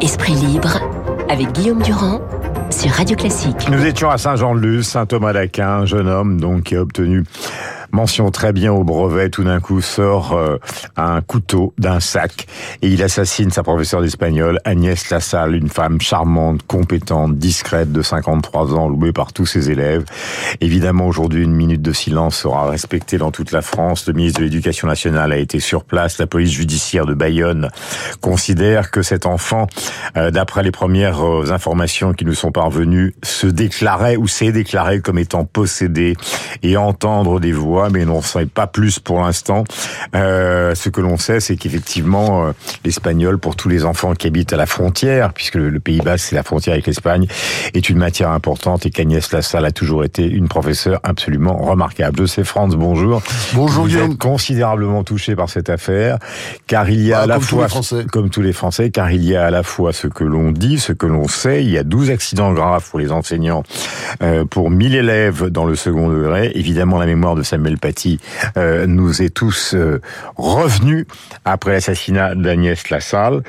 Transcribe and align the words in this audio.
Esprit 0.00 0.34
libre 0.34 0.78
avec 1.30 1.52
Guillaume 1.52 1.82
Durand 1.82 2.20
sur 2.70 2.90
Radio 2.90 3.16
Classique. 3.16 3.68
Nous 3.70 3.84
étions 3.86 4.10
à 4.10 4.18
Saint-Jean-de-Luz, 4.18 4.86
Saint-Thomas 4.86 5.32
d'Aquin, 5.32 5.68
un 5.68 5.86
jeune 5.86 6.08
homme 6.08 6.38
donc 6.38 6.64
qui 6.64 6.76
a 6.76 6.82
obtenu 6.82 7.24
mention 7.96 8.30
très 8.30 8.52
bien 8.52 8.74
au 8.74 8.84
brevet, 8.84 9.30
tout 9.30 9.42
d'un 9.42 9.58
coup 9.58 9.80
sort 9.80 10.34
euh, 10.34 10.58
un 10.98 11.22
couteau 11.22 11.72
d'un 11.78 11.98
sac 11.98 12.46
et 12.82 12.88
il 12.88 13.02
assassine 13.02 13.50
sa 13.50 13.62
professeure 13.62 14.02
d'espagnol, 14.02 14.60
Agnès 14.66 15.08
Lassalle, 15.08 15.54
une 15.54 15.70
femme 15.70 15.98
charmante, 15.98 16.60
compétente, 16.66 17.38
discrète 17.38 17.92
de 17.92 18.02
53 18.02 18.74
ans, 18.74 18.88
louée 18.90 19.12
par 19.12 19.32
tous 19.32 19.46
ses 19.46 19.70
élèves. 19.70 20.04
Évidemment, 20.60 21.06
aujourd'hui, 21.06 21.42
une 21.42 21.54
minute 21.54 21.80
de 21.80 21.92
silence 21.94 22.36
sera 22.36 22.68
respectée 22.68 23.16
dans 23.16 23.30
toute 23.30 23.50
la 23.50 23.62
France. 23.62 24.06
Le 24.06 24.12
ministre 24.12 24.40
de 24.40 24.44
l'Éducation 24.44 24.88
nationale 24.88 25.32
a 25.32 25.38
été 25.38 25.58
sur 25.58 25.82
place. 25.82 26.18
La 26.18 26.26
police 26.26 26.52
judiciaire 26.52 27.06
de 27.06 27.14
Bayonne 27.14 27.70
considère 28.20 28.90
que 28.90 29.00
cet 29.00 29.24
enfant, 29.24 29.68
euh, 30.18 30.30
d'après 30.30 30.62
les 30.62 30.70
premières 30.70 31.26
euh, 31.26 31.50
informations 31.50 32.12
qui 32.12 32.26
nous 32.26 32.34
sont 32.34 32.52
parvenues, 32.52 33.14
se 33.22 33.46
déclarait 33.46 34.16
ou 34.16 34.28
s'est 34.28 34.52
déclaré 34.52 35.00
comme 35.00 35.18
étant 35.18 35.46
possédé 35.46 36.14
et 36.62 36.76
entendre 36.76 37.40
des 37.40 37.52
voix 37.52 37.85
mais 37.90 38.04
on 38.04 38.14
n'en 38.14 38.22
sait 38.22 38.46
pas 38.46 38.66
plus 38.66 38.98
pour 38.98 39.20
l'instant. 39.20 39.64
Euh, 40.14 40.74
ce 40.74 40.88
que 40.88 41.00
l'on 41.00 41.16
sait, 41.16 41.40
c'est 41.40 41.56
qu'effectivement, 41.56 42.46
euh, 42.46 42.52
l'espagnol, 42.84 43.38
pour 43.38 43.56
tous 43.56 43.68
les 43.68 43.84
enfants 43.84 44.14
qui 44.14 44.26
habitent 44.26 44.52
à 44.52 44.56
la 44.56 44.66
frontière, 44.66 45.32
puisque 45.32 45.56
le, 45.56 45.80
Pays 45.80 46.00
bas 46.00 46.18
c'est 46.18 46.34
la 46.34 46.42
frontière 46.42 46.72
avec 46.74 46.86
l'Espagne, 46.86 47.26
est 47.74 47.88
une 47.88 47.98
matière 47.98 48.30
importante 48.30 48.86
et 48.86 48.90
qu'Agnès 48.90 49.30
Lassalle 49.32 49.64
a 49.64 49.70
toujours 49.70 50.04
été 50.04 50.26
une 50.26 50.48
professeure 50.48 51.00
absolument 51.02 51.56
remarquable. 51.56 52.18
Je 52.20 52.26
sais, 52.26 52.44
Franz, 52.44 52.76
bonjour. 52.76 53.22
Bonjour, 53.54 53.82
Vous 53.84 53.88
Guillaume. 53.88 54.12
êtes 54.12 54.18
considérablement 54.18 55.04
touché 55.04 55.36
par 55.36 55.50
cette 55.50 55.70
affaire, 55.70 56.18
car 56.66 56.88
il 56.90 57.02
y 57.02 57.12
a 57.12 57.20
Ah, 57.20 57.22
à 57.22 57.26
la 57.26 57.34
comme 57.34 57.42
fois, 57.42 57.66
comme 58.12 58.30
tous 58.30 58.42
les 58.42 58.52
Français, 58.52 58.90
car 58.90 59.10
il 59.10 59.24
y 59.24 59.36
a 59.36 59.46
à 59.46 59.50
la 59.50 59.62
fois 59.62 59.92
ce 59.92 60.06
que 60.06 60.24
l'on 60.24 60.50
dit, 60.52 60.78
ce 60.78 60.92
que 60.92 61.06
l'on 61.06 61.28
sait. 61.28 61.62
Il 61.62 61.70
y 61.70 61.78
a 61.78 61.84
12 61.84 62.10
accidents 62.10 62.52
graves 62.52 62.88
pour 62.88 62.98
les 62.98 63.12
enseignants, 63.12 63.62
euh, 64.22 64.44
pour 64.44 64.70
1000 64.70 64.94
élèves 64.94 65.46
dans 65.46 65.64
le 65.64 65.74
second 65.74 66.08
degré. 66.08 66.52
Évidemment, 66.54 66.98
la 66.98 67.06
mémoire 67.06 67.34
de 67.34 67.42
Samuel 67.42 67.65
Euh, 68.56 68.86
nous 68.86 69.22
est 69.22 69.34
tous 69.34 69.74
euh, 69.74 70.00
revenu 70.36 71.06
après 71.44 71.72
l'assassinat 71.72 72.34
d'Agnès 72.34 72.90
Lassalle. 72.90 73.42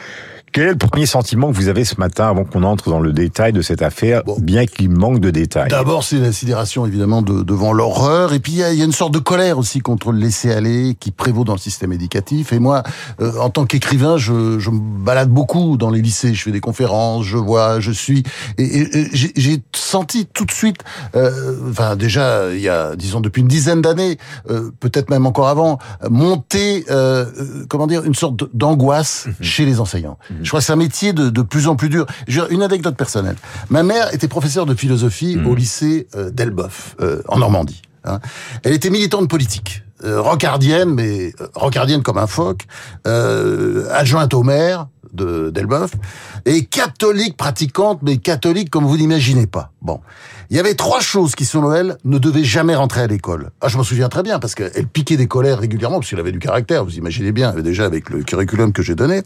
Quel 0.58 0.70
est 0.70 0.72
le 0.72 0.76
premier 0.76 1.06
sentiment 1.06 1.52
que 1.52 1.56
vous 1.56 1.68
avez 1.68 1.86
ce 1.86 2.00
matin 2.00 2.30
avant 2.30 2.44
qu'on 2.44 2.64
entre 2.64 2.90
dans 2.90 3.00
le 3.00 3.14
détail 3.14 3.54
de 3.54 3.62
cette 3.62 3.84
affaire, 3.84 4.24
Bon. 4.24 4.38
bien 4.40 4.66
qu'il 4.66 4.90
manque 4.90 5.20
de 5.20 5.30
détails? 5.30 5.70
D'abord, 5.70 6.04
c'est 6.04 6.18
la 6.18 6.32
sidération 6.32 6.84
évidemment 6.88 7.22
de- 7.22 7.44
devant 7.44 7.74
l'horreur, 7.74 8.34
et 8.34 8.40
puis 8.40 8.54
il 8.54 8.56
y, 8.56 8.78
y 8.78 8.82
a 8.82 8.86
une 8.86 8.92
sorte 8.92 9.14
de 9.14 9.20
colère 9.20 9.60
aussi 9.60 9.82
contre 9.82 10.12
le 10.12 10.18
laisser-aller 10.18 10.98
qui 11.00 11.12
prévaut 11.12 11.44
dans 11.44 11.54
le 11.54 11.60
système 11.60 11.94
éducatif. 11.94 12.54
Et 12.54 12.58
moi, 12.60 12.82
euh, 13.22 13.34
en 13.40 13.52
tant 13.52 13.68
qu'écrivain, 13.68 14.18
je, 14.18 14.58
je 14.58 14.72
me 14.72 14.80
balade 15.06 15.30
beaucoup 15.30 15.78
dans 15.78 15.92
les 15.92 16.02
lycées, 16.02 16.34
je 16.34 16.42
fais 16.42 16.52
des 16.52 16.60
conférences, 16.60 17.24
je 17.24 17.38
vois, 17.38 17.80
je 17.80 17.92
suis, 17.92 18.24
et, 18.58 18.64
et- 18.64 18.98
et 19.02 19.10
j'ai- 19.14 19.62
senti 19.76 20.26
tout 20.26 20.44
de 20.44 20.52
suite, 20.52 20.78
euh, 21.16 21.56
enfin 21.70 21.96
déjà 21.96 22.52
il 22.54 22.60
y 22.60 22.68
a, 22.68 22.96
disons 22.96 23.22
depuis 23.22 23.42
une 23.42 23.48
dizaine 23.48 23.82
d'années, 23.82 24.18
euh, 24.50 24.72
peut-être 24.82 25.10
même 25.12 25.26
encore 25.28 25.48
avant, 25.50 25.78
monter, 26.10 26.84
euh, 26.90 27.26
euh, 27.40 27.66
comment 27.70 27.86
dire, 27.88 28.04
une 28.04 28.16
sorte 28.16 28.44
d'angoisse 28.56 29.28
chez 29.40 29.64
les 29.66 29.80
enseignants. 29.80 30.18
Je 30.48 30.52
crois 30.52 30.62
que 30.62 30.66
c'est 30.66 30.72
un 30.72 30.78
métier 30.78 31.12
de, 31.12 31.30
de 31.30 31.42
plus 31.42 31.68
en 31.68 31.76
plus 31.76 31.90
dur. 31.90 32.06
Une 32.50 32.64
anecdote 32.64 32.96
personnelle. 32.96 33.36
Ma 33.70 33.84
mère 33.84 34.14
était 34.14 34.30
professeure 34.30 34.66
de 34.66 34.74
philosophie 34.76 35.38
au 35.46 35.54
lycée 35.56 36.08
euh, 36.16 36.30
d'Elbeuf, 36.30 36.96
euh, 37.02 37.22
en 37.28 37.40
Normandie. 37.40 37.82
hein. 38.06 38.22
Elle 38.64 38.72
était 38.72 38.90
militante 38.90 39.30
politique. 39.30 39.84
Euh, 40.04 40.22
rocardienne, 40.22 40.94
mais 40.94 41.34
euh, 41.42 41.48
rocardienne 41.56 42.04
comme 42.04 42.20
un 42.20 42.28
phoque, 42.28 42.68
euh, 43.08 43.88
adjointe 43.92 44.32
au 44.36 44.44
maire 44.44 44.90
de 45.12 45.50
d'Elbeuf, 45.50 45.92
et 46.46 46.66
catholique 46.66 47.36
pratiquante, 47.36 48.02
mais 48.04 48.18
catholique 48.18 48.70
comme 48.70 48.86
vous 48.86 48.96
n'imaginez 48.96 49.48
pas. 49.48 49.72
Bon, 49.82 50.00
il 50.52 50.58
y 50.58 50.60
avait 50.60 50.76
trois 50.76 51.00
choses 51.00 51.34
qui, 51.34 51.46
selon 51.46 51.74
elle, 51.74 51.98
ne 52.06 52.20
devaient 52.20 52.44
jamais 52.44 52.76
rentrer 52.76 53.02
à 53.02 53.08
l'école. 53.08 53.50
Ah, 53.60 53.70
je 53.70 53.78
m'en 53.78 53.84
souviens 53.84 54.08
très 54.08 54.22
bien, 54.22 54.38
parce 54.38 54.54
qu'elle 54.54 54.88
piquait 54.88 55.18
des 55.18 55.28
colères 55.28 55.60
régulièrement, 55.60 56.00
parce 56.00 56.12
qu'elle 56.12 56.20
avait 56.20 56.32
du 56.32 56.38
caractère, 56.40 56.86
vous 56.86 56.96
imaginez 56.96 57.32
bien, 57.32 57.52
déjà 57.54 57.86
avec 57.86 58.12
le 58.12 58.24
curriculum 58.24 58.74
que 58.74 58.84
j'ai 58.84 58.94
donné. 58.94 59.24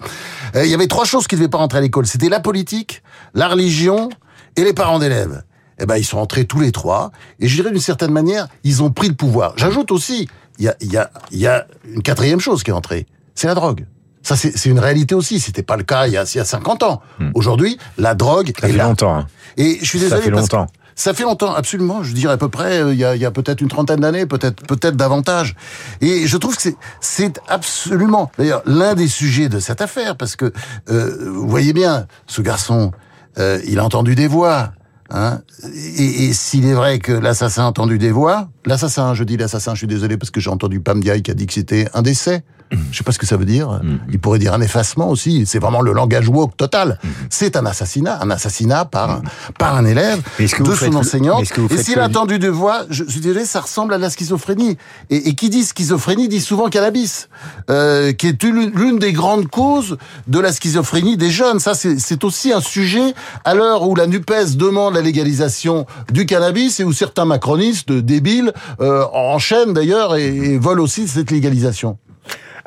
Euh, 0.55 0.63
il 0.63 0.71
y 0.71 0.73
avait 0.73 0.87
trois 0.87 1.05
choses 1.05 1.27
qui 1.27 1.35
ne 1.35 1.41
devaient 1.41 1.49
pas 1.49 1.57
rentrer 1.57 1.79
à 1.79 1.81
l'école. 1.81 2.07
C'était 2.07 2.29
la 2.29 2.39
politique, 2.39 3.03
la 3.33 3.49
religion 3.49 4.09
et 4.55 4.63
les 4.63 4.73
parents 4.73 4.99
d'élèves. 4.99 5.43
Eh 5.79 5.85
ben, 5.85 5.97
ils 5.97 6.05
sont 6.05 6.19
entrés 6.19 6.45
tous 6.45 6.59
les 6.59 6.71
trois, 6.71 7.11
et 7.39 7.47
je 7.47 7.55
dirais 7.55 7.71
d'une 7.71 7.81
certaine 7.81 8.11
manière, 8.11 8.47
ils 8.63 8.83
ont 8.83 8.91
pris 8.91 9.07
le 9.07 9.15
pouvoir. 9.15 9.53
J'ajoute 9.57 9.91
aussi, 9.91 10.29
il 10.59 10.65
y 10.65 10.67
a, 10.67 10.75
y, 10.81 10.97
a, 10.97 11.11
y 11.31 11.47
a 11.47 11.65
une 11.85 12.01
quatrième 12.03 12.39
chose 12.39 12.63
qui 12.63 12.69
est 12.71 12.73
entrée, 12.73 13.07
c'est 13.35 13.47
la 13.47 13.55
drogue. 13.55 13.85
Ça, 14.23 14.35
c'est 14.35 14.65
une 14.69 14.77
réalité 14.79 15.15
aussi. 15.15 15.39
C'était 15.39 15.63
pas 15.63 15.77
le 15.77 15.83
cas 15.83 16.05
il 16.05 16.13
y 16.13 16.17
a, 16.17 16.23
il 16.31 16.37
y 16.37 16.39
a 16.39 16.45
50 16.45 16.83
ans. 16.83 17.01
Aujourd'hui, 17.33 17.79
la 17.97 18.13
drogue 18.13 18.49
Hmm. 18.51 18.61
Ça 18.61 18.67
est 18.67 18.71
fait 18.71 18.77
là. 18.77 18.83
longtemps. 18.83 19.15
hein. 19.17 19.27
Et 19.57 19.79
je 19.81 19.85
suis 19.85 19.97
Ça 19.97 20.05
désolé 20.05 20.21
fait 20.21 20.31
parce 20.31 20.47
que 20.47 20.55
longtemps. 20.57 20.71
ça 20.93 21.13
fait 21.15 21.23
longtemps, 21.23 21.53
absolument. 21.55 22.03
Je 22.03 22.13
dirais 22.13 22.33
à 22.33 22.37
peu 22.37 22.47
près, 22.47 22.81
euh, 22.83 22.93
il 22.93 22.99
y 22.99 23.03
a, 23.03 23.27
a 23.27 23.31
peut-être 23.31 23.61
une 23.61 23.67
trentaine 23.67 24.01
d'années, 24.01 24.27
peut-être 24.27 24.63
peut-être 24.67 24.95
davantage. 24.95 25.55
Et 26.01 26.27
je 26.27 26.37
trouve 26.37 26.55
que 26.55 26.61
c'est 26.61 26.75
c'est 26.99 27.39
absolument, 27.47 28.31
d'ailleurs, 28.37 28.61
l'un 28.67 28.93
des 28.93 29.07
sujets 29.07 29.49
de 29.49 29.59
cette 29.59 29.81
affaire, 29.81 30.15
parce 30.17 30.35
que 30.35 30.53
euh, 30.91 31.17
vous 31.31 31.47
voyez 31.49 31.73
bien, 31.73 32.05
ce 32.27 32.43
garçon, 32.43 32.91
euh, 33.39 33.59
il 33.65 33.79
a 33.79 33.83
entendu 33.83 34.13
des 34.13 34.27
voix. 34.27 34.71
Hein 35.13 35.41
et, 35.75 36.31
s'il 36.33 36.65
est 36.65 36.73
vrai 36.73 36.99
que 36.99 37.11
l'assassin 37.11 37.63
a 37.63 37.67
entendu 37.67 37.97
des 37.97 38.11
voix, 38.11 38.49
l'assassin, 38.65 39.13
je 39.13 39.23
dis 39.25 39.35
l'assassin, 39.35 39.73
je 39.73 39.79
suis 39.79 39.87
désolé 39.87 40.17
parce 40.17 40.31
que 40.31 40.39
j'ai 40.39 40.49
entendu 40.49 40.79
Pam 40.79 41.01
Diaye 41.01 41.21
qui 41.21 41.31
a 41.31 41.33
dit 41.33 41.47
que 41.47 41.53
c'était 41.53 41.89
un 41.93 42.01
décès. 42.01 42.43
Je 42.91 42.97
sais 42.97 43.03
pas 43.03 43.11
ce 43.11 43.19
que 43.19 43.25
ça 43.25 43.37
veut 43.37 43.45
dire. 43.45 43.81
Il 44.11 44.19
pourrait 44.19 44.39
dire 44.39 44.53
un 44.53 44.61
effacement 44.61 45.09
aussi. 45.09 45.45
C'est 45.45 45.59
vraiment 45.59 45.81
le 45.81 45.91
langage 45.93 46.27
woke 46.29 46.55
total. 46.55 46.99
C'est 47.29 47.55
un 47.55 47.65
assassinat, 47.65 48.19
un 48.21 48.29
assassinat 48.29 48.85
par 48.85 49.09
un, 49.11 49.21
par 49.57 49.75
un 49.75 49.85
élève 49.85 50.21
que 50.53 50.63
de 50.63 50.69
son 50.75 50.85
enseignant. 50.99 51.39
Et 51.73 51.77
s'il 51.83 51.99
a 51.99 52.05
entendu 52.07 52.39
des 52.39 52.49
voix, 52.49 52.83
je, 52.89 53.03
je 53.07 53.19
dirais, 53.19 53.45
ça 53.45 53.61
ressemble 53.61 53.93
à 53.93 53.97
la 53.97 54.09
schizophrénie. 54.09 54.77
Et, 55.09 55.29
et 55.29 55.35
qui 55.35 55.49
dit 55.49 55.63
schizophrénie 55.63 56.27
dit 56.29 56.39
souvent 56.41 56.69
cannabis, 56.69 57.27
euh, 57.69 58.13
qui 58.13 58.27
est 58.27 58.43
une- 58.43 58.71
l'une 58.75 58.99
des 58.99 59.11
grandes 59.13 59.47
causes 59.47 59.97
de 60.27 60.39
la 60.39 60.51
schizophrénie 60.53 61.17
des 61.17 61.29
jeunes. 61.31 61.59
Ça, 61.59 61.73
c'est 61.73 61.99
c'est 61.99 62.23
aussi 62.23 62.53
un 62.53 62.61
sujet 62.61 63.13
à 63.43 63.53
l'heure 63.53 63.87
où 63.87 63.95
la 63.95 64.07
Nupes 64.07 64.31
demande 64.55 64.93
la 64.93 65.01
légalisation 65.01 65.85
du 66.11 66.25
cannabis 66.25 66.79
et 66.79 66.83
où 66.83 66.93
certains 66.93 67.25
macronistes 67.25 67.91
débiles 67.91 68.53
euh, 68.79 69.03
enchaînent 69.13 69.73
d'ailleurs 69.73 70.15
et, 70.15 70.27
et 70.27 70.57
veulent 70.57 70.79
aussi 70.79 71.07
cette 71.07 71.31
légalisation. 71.31 71.97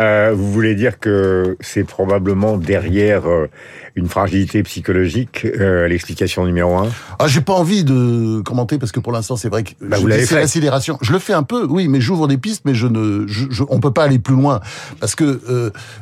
Euh, 0.01 0.33
vous 0.35 0.51
voulez 0.53 0.75
dire 0.75 0.99
que 0.99 1.57
c'est 1.61 1.85
probablement 1.85 2.57
derrière 2.57 3.29
euh, 3.29 3.49
une 3.97 4.09
fragilité 4.09 4.63
psychologique, 4.65 5.45
euh, 5.45 5.87
l'explication 5.89 6.45
numéro 6.45 6.75
un? 6.77 6.89
Ah, 7.19 7.29
j'ai 7.29 7.41
pas 7.41 7.53
envie 7.53 7.85
de 7.85 8.41
commenter 8.41 8.79
parce 8.79 8.91
que 8.93 9.01
pour 9.01 9.13
l'instant, 9.13 9.37
c'est 9.37 9.49
vrai 9.49 9.63
que 9.63 9.71
Bah, 9.81 9.97
je 9.97 10.01
vous 10.03 10.07
l'avez 10.09 10.27
fait. 10.27 10.35
l'accélération. 10.37 10.99
Je 11.01 11.13
le 11.13 11.19
fais 11.19 11.33
un 11.33 11.43
peu, 11.45 11.65
oui, 11.69 11.89
mais 11.89 12.01
j'ouvre 12.01 12.27
des 12.29 12.39
pistes, 12.39 12.63
mais 12.65 12.75
je 12.75 12.87
ne, 12.87 13.27
je, 13.29 13.45
je- 13.51 13.63
on 13.69 13.79
peut 13.81 13.93
pas 13.93 14.05
aller 14.05 14.19
plus 14.19 14.35
loin 14.35 14.61
parce 15.01 15.15
que, 15.15 15.41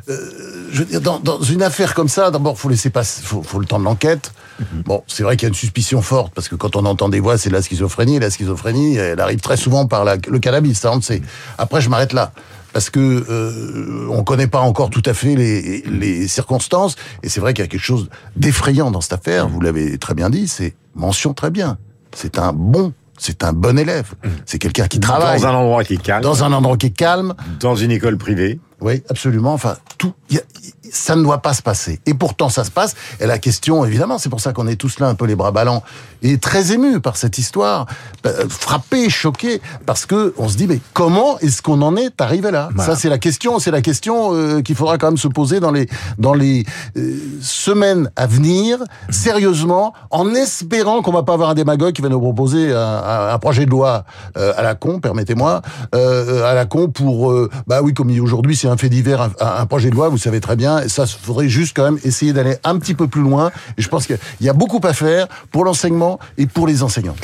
je 0.07 0.79
veux 0.79 0.85
dire, 0.85 1.01
dans, 1.01 1.19
dans 1.19 1.41
une 1.41 1.61
affaire 1.61 1.93
comme 1.93 2.07
ça, 2.09 2.31
d'abord, 2.31 2.57
faut 2.57 2.69
laisser 2.69 2.89
passer, 2.89 3.21
faut, 3.23 3.43
faut 3.43 3.59
le 3.59 3.65
temps 3.65 3.79
de 3.79 3.85
l'enquête. 3.85 4.31
Mhm. 4.59 4.83
Bon, 4.85 5.03
c'est 5.07 5.23
vrai 5.23 5.35
qu'il 5.35 5.43
y 5.43 5.47
a 5.47 5.49
une 5.49 5.55
suspicion 5.55 6.01
forte 6.01 6.33
parce 6.33 6.47
que 6.47 6.55
quand 6.55 6.75
on 6.75 6.85
entend 6.85 7.09
des 7.09 7.19
voix, 7.19 7.37
c'est 7.37 7.49
de 7.49 7.53
la 7.55 7.61
schizophrénie. 7.61 8.19
La 8.19 8.29
schizophrénie, 8.29 8.95
elle 8.97 9.19
arrive 9.19 9.39
très 9.39 9.57
souvent 9.57 9.85
par 9.87 10.03
la- 10.03 10.17
le 10.27 10.39
cannabis, 10.39 10.79
ça 10.79 10.91
on 10.91 10.95
le 10.97 11.01
sait. 11.01 11.21
Après, 11.57 11.81
je 11.81 11.89
m'arrête 11.89 12.13
là. 12.13 12.31
Parce 12.73 12.89
que 12.89 12.99
euh, 12.99 14.07
on 14.09 14.23
connaît 14.23 14.47
pas 14.47 14.59
encore 14.61 14.89
tout 14.89 15.03
à 15.05 15.13
fait 15.13 15.35
les, 15.35 15.83
les 15.83 16.27
circonstances, 16.27 16.95
et 17.21 17.29
c'est 17.29 17.39
vrai 17.39 17.53
qu'il 17.53 17.63
y 17.63 17.67
a 17.67 17.69
quelque 17.69 17.79
chose 17.79 18.09
d'effrayant 18.35 18.89
dans 18.91 19.01
cette 19.01 19.13
affaire. 19.13 19.47
Vous 19.47 19.61
l'avez 19.61 19.97
très 19.97 20.15
bien 20.15 20.29
dit, 20.29 20.47
c'est 20.47 20.73
mention 20.95 21.33
très 21.33 21.51
bien. 21.51 21.77
C'est 22.15 22.37
un 22.39 22.51
bon, 22.53 22.93
c'est 23.17 23.43
un 23.43 23.53
bon 23.53 23.77
élève. 23.77 24.13
C'est 24.45 24.59
quelqu'un 24.59 24.87
qui 24.87 24.99
travaille 24.99 25.39
Dans 25.39 25.47
un 25.47 25.53
endroit 25.55 25.83
qui 25.83 25.93
est 25.95 26.01
calme, 26.01 26.23
dans 26.23 26.43
un 26.43 26.51
endroit 26.53 26.77
qui 26.77 26.87
est 26.87 26.95
calme. 26.97 27.33
dans 27.59 27.75
une 27.75 27.91
école 27.91 28.17
privée. 28.17 28.59
Oui, 28.83 29.01
absolument. 29.09 29.53
Enfin, 29.53 29.77
tout, 29.97 30.13
y 30.29 30.37
a- 30.37 30.41
y- 30.61 30.73
ça 30.91 31.15
ne 31.15 31.23
doit 31.23 31.39
pas 31.39 31.53
se 31.53 31.61
passer. 31.61 31.99
Et 32.05 32.13
pourtant, 32.13 32.49
ça 32.49 32.63
se 32.63 32.69
passe. 32.69 32.95
Et 33.19 33.25
la 33.25 33.39
question, 33.39 33.83
évidemment, 33.85 34.17
c'est 34.17 34.29
pour 34.29 34.41
ça 34.41 34.51
qu'on 34.53 34.67
est 34.67 34.75
tous 34.75 34.99
là 34.99 35.07
un 35.07 35.15
peu 35.15 35.25
les 35.25 35.35
bras 35.35 35.51
ballants 35.51 35.81
et 36.21 36.37
très 36.37 36.71
émus 36.71 36.99
par 37.01 37.17
cette 37.17 37.37
histoire, 37.37 37.85
euh, 38.25 38.45
frappés, 38.47 39.09
choqués, 39.09 39.61
parce 39.85 40.05
que 40.05 40.33
on 40.37 40.47
se 40.49 40.55
dit, 40.55 40.67
mais 40.67 40.79
comment 40.93 41.39
est-ce 41.39 41.61
qu'on 41.61 41.81
en 41.81 41.95
est 41.95 42.21
arrivé 42.21 42.51
là? 42.51 42.69
Voilà. 42.75 42.93
Ça, 42.93 42.99
c'est 42.99 43.09
la 43.09 43.17
question. 43.17 43.59
C'est 43.59 43.71
la 43.71 43.81
question 43.81 44.33
euh, 44.35 44.61
qu'il 44.61 44.75
faudra 44.75 44.97
quand 44.97 45.07
même 45.07 45.17
se 45.17 45.27
poser 45.27 45.59
dans 45.59 45.71
les 45.71 45.87
dans 46.17 46.33
les 46.33 46.65
euh, 46.97 47.17
semaines 47.41 48.09
à 48.15 48.27
venir, 48.27 48.77
sérieusement, 49.09 49.93
en 50.11 50.33
espérant 50.35 51.01
qu'on 51.01 51.11
va 51.11 51.23
pas 51.23 51.33
avoir 51.33 51.49
un 51.49 51.55
démagogue 51.55 51.93
qui 51.93 52.01
va 52.01 52.09
nous 52.09 52.19
proposer 52.19 52.73
un, 52.73 53.37
projet 53.39 53.65
de 53.65 53.71
loi 53.71 54.03
euh, 54.37 54.53
à 54.57 54.61
la 54.61 54.75
con, 54.75 54.99
permettez-moi, 54.99 55.61
à 55.93 56.53
la 56.53 56.65
con 56.65 56.89
pour, 56.89 57.33
bah 57.67 57.81
oui, 57.81 57.93
comme 57.93 58.11
aujourd'hui, 58.19 58.55
c'est 58.55 58.67
un 58.73 58.77
fait 58.77 58.89
divers, 58.89 59.21
un, 59.21 59.31
un 59.39 59.65
projet 59.65 59.89
de 59.89 59.95
loi, 59.95 60.09
vous 60.09 60.17
savez 60.17 60.41
très 60.41 60.55
bien, 60.55 60.87
ça, 60.87 61.05
faudrait 61.05 61.47
juste 61.47 61.75
quand 61.75 61.83
même 61.83 61.99
essayer 62.03 62.33
d'aller 62.33 62.55
un 62.63 62.77
petit 62.79 62.95
peu 62.95 63.07
plus 63.07 63.21
loin, 63.21 63.51
et 63.77 63.81
je 63.81 63.89
pense 63.89 64.07
qu'il 64.07 64.17
y 64.41 64.49
a 64.49 64.53
beaucoup 64.53 64.81
à 64.83 64.93
faire 64.93 65.27
pour 65.51 65.63
l'enseignement 65.63 66.19
et 66.37 66.47
pour 66.47 66.67
les 66.67 66.83
enseignants. 66.83 67.15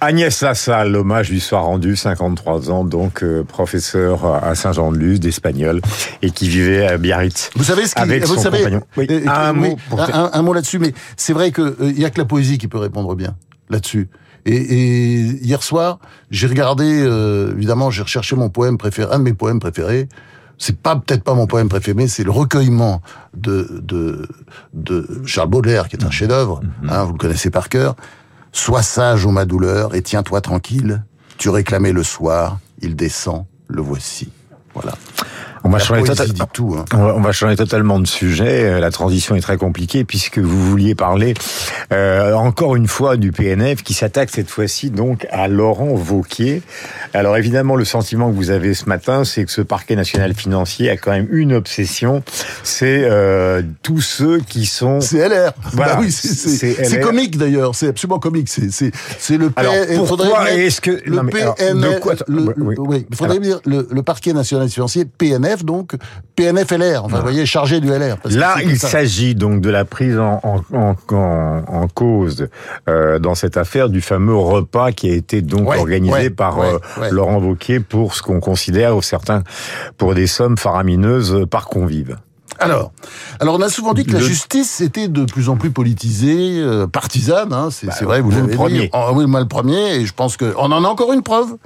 Agnès 0.00 0.42
Lassalle, 0.42 0.92
l'hommage 0.92 1.30
lui 1.30 1.40
soit 1.40 1.60
rendu, 1.60 1.96
53 1.96 2.70
ans, 2.70 2.84
donc 2.84 3.22
euh, 3.22 3.42
professeur 3.44 4.26
à 4.26 4.54
Saint-Jean-de-Luz 4.54 5.20
d'espagnol 5.20 5.80
et 6.20 6.30
qui 6.30 6.48
vivait 6.48 6.86
à 6.86 6.98
Biarritz. 6.98 7.50
Vous 7.56 7.64
savez 7.64 7.86
ce 7.86 7.94
qui, 7.94 8.02
avec 8.02 8.24
vous 8.24 8.34
son 8.34 8.42
savez, 8.42 8.58
compagnon. 8.58 8.82
Oui, 8.98 9.06
euh, 9.10 9.22
un 9.26 9.54
oui, 9.54 9.70
mot 9.70 9.76
pour 9.88 10.00
un, 10.02 10.42
mot 10.42 10.52
là-dessus, 10.52 10.78
mais 10.78 10.92
c'est 11.16 11.32
vrai 11.32 11.50
que 11.50 11.76
il 11.80 11.98
y 11.98 12.04
a 12.04 12.10
que 12.10 12.18
la 12.18 12.26
poésie 12.26 12.58
qui 12.58 12.68
peut 12.68 12.78
répondre 12.78 13.14
bien 13.14 13.36
là-dessus. 13.70 14.08
Et, 14.44 14.54
et 14.54 15.14
hier 15.42 15.62
soir, 15.62 15.98
j'ai 16.30 16.46
regardé, 16.46 16.84
euh, 16.84 17.52
évidemment, 17.56 17.90
j'ai 17.90 18.02
recherché 18.02 18.36
mon 18.36 18.50
poème 18.50 18.76
préféré, 18.76 19.12
un 19.14 19.18
de 19.18 19.24
mes 19.24 19.34
poèmes 19.34 19.60
préférés. 19.60 20.08
C'est 20.58 20.78
pas 20.78 20.96
peut-être 20.96 21.22
pas 21.22 21.34
mon 21.34 21.46
poème 21.46 21.68
préféré, 21.68 21.94
mais 21.94 22.08
c'est 22.08 22.24
le 22.24 22.30
recueillement 22.30 23.02
de, 23.34 23.80
de 23.82 24.26
de 24.72 25.22
Charles 25.26 25.50
Baudelaire, 25.50 25.88
qui 25.88 25.96
est 25.96 26.04
un 26.04 26.10
chef-d'œuvre. 26.10 26.60
hein, 26.88 27.04
vous 27.04 27.12
le 27.12 27.18
connaissez 27.18 27.50
par 27.50 27.68
cœur. 27.68 27.94
Sois 28.52 28.82
sage 28.82 29.26
ô 29.26 29.30
ma 29.30 29.44
douleur 29.44 29.94
et 29.94 30.00
tiens-toi 30.02 30.40
tranquille. 30.40 31.04
Tu 31.36 31.50
réclamais 31.50 31.92
le 31.92 32.02
soir, 32.02 32.58
il 32.80 32.96
descend, 32.96 33.44
le 33.68 33.82
voici. 33.82 34.30
Voilà. 34.72 34.92
On 35.66 35.68
va, 35.68 35.78
La 35.78 35.84
changer 35.84 36.02
poésie 36.02 36.32
dit 36.32 36.40
tout. 36.52 36.76
Hein. 36.78 36.84
on 36.94 36.98
va- 37.04 37.14
on 37.16 37.20
va 37.20 37.32
changer 37.32 37.56
totalement 37.56 37.98
de 37.98 38.06
sujet. 38.06 38.64
Euh, 38.64 38.80
La 38.80 38.90
transition 38.92 39.34
est 39.34 39.40
très 39.40 39.56
compliquée 39.56 40.04
puisque 40.04 40.38
vous 40.38 40.70
vouliez 40.70 40.94
parler 40.94 41.34
euh, 41.92 42.34
encore 42.34 42.76
une 42.76 42.86
fois 42.86 43.16
du 43.16 43.32
PNF 43.32 43.82
qui 43.82 43.92
s'attaque 43.94 44.30
cette 44.30 44.48
fois-ci 44.48 44.90
donc 44.90 45.26
à 45.30 45.48
Laurent 45.48 45.94
Vauquier. 45.94 46.62
Alors 47.14 47.36
évidemment, 47.36 47.74
le 47.74 47.84
sentiment 47.84 48.30
que 48.30 48.36
vous 48.36 48.50
avez 48.50 48.74
ce 48.74 48.88
matin, 48.88 49.24
c'est 49.24 49.44
que 49.44 49.50
ce 49.50 49.60
parquet 49.60 49.96
national 49.96 50.34
financier 50.34 50.88
a 50.90 50.96
quand 50.96 51.10
même 51.10 51.26
une 51.30 51.52
obsession, 51.52 52.22
c'est 52.62 53.00
euh, 53.02 53.62
tous 53.82 54.00
ceux 54.00 54.38
qui 54.38 54.66
sont 54.66 55.00
C'est 55.00 55.18
LR. 55.28 55.52
Voilà, 55.72 55.94
Bah 55.94 56.00
oui, 56.02 56.12
c'est- 56.12 57.00
comique 57.00 57.38
d'ailleurs. 57.38 57.74
C'est 57.74 57.88
absolument 57.88 58.18
comique. 58.20 58.48
C'est 58.48 59.36
le 59.36 59.50
P- 59.50 59.54
Alors, 59.60 59.74
pourquoi 60.06 60.50
est-ce 60.52 60.80
que- 60.80 61.02
le 61.04 61.16
non, 61.16 61.22
mais 61.24 61.40
alors, 61.42 61.54
PNF 61.56 61.94
de 61.94 61.98
quoi- 61.98 62.14
le, 62.28 62.54
oui, 62.78 63.06
il 63.10 63.16
faudrait 63.16 63.40
dire 63.40 63.60
le, 63.66 63.88
le 63.90 64.02
parquet 64.02 64.32
national 64.32 64.68
financier 64.68 65.04
PNF 65.04 65.55
donc 65.64 65.94
PNF 66.36 66.70
LR. 66.72 67.04
Enfin, 67.04 67.16
vous 67.16 67.22
voyez, 67.22 67.46
chargé 67.46 67.80
du 67.80 67.88
LR. 67.88 68.16
parce 68.18 68.34
Là, 68.34 68.56
il 68.62 68.78
s'agit 68.78 69.34
donc 69.34 69.60
de 69.60 69.70
la 69.70 69.84
prise 69.84 70.18
en, 70.18 70.40
en, 70.42 70.60
en, 70.76 70.94
en- 71.14 71.64
en 71.68 71.88
cause 71.88 72.48
euh, 72.88 73.18
dans 73.18 73.34
cette 73.34 73.56
affaire 73.56 73.88
du 73.88 74.00
fameux 74.00 74.36
repas 74.36 74.92
qui 74.92 75.10
a 75.10 75.14
été 75.14 75.42
donc 75.42 75.68
Ouais, 75.70 75.78
organisé 75.78 76.12
ouais, 76.14 76.30
par 76.30 76.58
ouais, 76.58 76.72
euh. 76.98 77.10
Laurent 77.10 77.38
Wauquiez 77.38 77.80
pour 77.80 78.14
ce 78.14 78.22
qu'on 78.22 78.40
considère, 78.40 79.02
certains, 79.02 79.42
pour 79.98 80.14
des 80.14 80.26
sommes 80.26 80.58
faramineuses 80.58 81.46
par 81.50 81.66
convive. 81.66 82.16
Alors, 82.58 82.92
alors 83.40 83.56
on 83.56 83.60
a 83.60 83.68
souvent 83.68 83.92
dit 83.94 84.04
que 84.04 84.12
la 84.12 84.20
justice 84.20 84.80
était 84.80 85.08
de 85.08 85.24
plus 85.24 85.48
en 85.48 85.56
plus 85.56 85.70
politisée, 85.70 86.58
euh, 86.60 86.86
partisane. 86.86 87.52
Hein, 87.52 87.68
c'est 87.70 87.92
c'est 87.92 88.04
vrai, 88.04 88.20
vous 88.20 88.30
vous 88.30 88.36
le 88.36 88.42
l'avez 88.42 88.52
dit. 88.52 88.56
premier. 88.56 88.90
Ah 88.92 89.12
oui, 89.12 89.26
moi 89.26 89.40
le 89.40 89.48
premier, 89.48 89.96
et 89.96 90.06
je 90.06 90.12
pense 90.12 90.36
que 90.36 90.54
on 90.58 90.72
en 90.72 90.84
a 90.84 90.88
encore 90.88 91.12
une 91.12 91.22
preuve. 91.22 91.56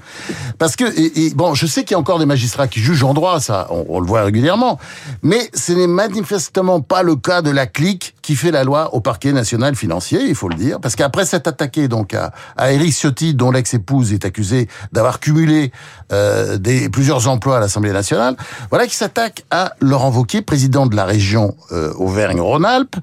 Parce 0.58 0.76
que 0.76 0.84
et, 0.84 1.26
et 1.26 1.34
bon, 1.34 1.54
je 1.54 1.66
sais 1.66 1.84
qu'il 1.84 1.92
y 1.92 1.94
a 1.94 1.98
encore 1.98 2.19
des 2.19 2.26
magistrats 2.26 2.69
qui 2.69 2.81
jugent 2.81 3.04
en 3.04 3.14
droit, 3.14 3.40
ça, 3.40 3.69
on, 3.70 3.84
on 3.88 4.00
le 4.00 4.06
voit 4.06 4.22
régulièrement. 4.25 4.78
Mais 5.22 5.50
ce 5.54 5.72
n'est 5.72 5.87
manifestement 5.87 6.81
pas 6.81 7.02
le 7.02 7.16
cas 7.16 7.43
de 7.43 7.50
la 7.50 7.66
clique 7.66 8.14
qui 8.31 8.37
fait 8.37 8.53
la 8.53 8.62
loi 8.62 8.94
au 8.94 9.00
parquet 9.00 9.32
national 9.32 9.75
financier, 9.75 10.21
il 10.29 10.37
faut 10.37 10.49
le 10.49 10.55
dire, 10.55 10.79
parce 10.79 10.94
qu'après 10.94 11.25
s'être 11.25 11.49
attaqué 11.49 11.88
donc 11.88 12.15
à, 12.15 12.31
à 12.56 12.71
Éric 12.71 12.93
Ciotti, 12.93 13.35
dont 13.35 13.50
l'ex-épouse 13.50 14.12
est 14.12 14.25
accusée 14.25 14.69
d'avoir 14.93 15.19
cumulé 15.19 15.73
euh, 16.12 16.56
des 16.56 16.88
plusieurs 16.91 17.27
emplois 17.27 17.56
à 17.56 17.61
l'Assemblée 17.61 17.91
nationale, 17.91 18.37
voilà 18.71 18.87
qui 18.87 18.94
s'attaque 18.94 19.44
à 19.50 19.73
Laurent 19.81 20.12
Wauquiez, 20.12 20.43
président 20.43 20.87
de 20.87 20.94
la 20.94 21.06
région 21.06 21.56
euh, 21.73 21.93
Auvergne-Rhône-Alpes, 21.94 22.94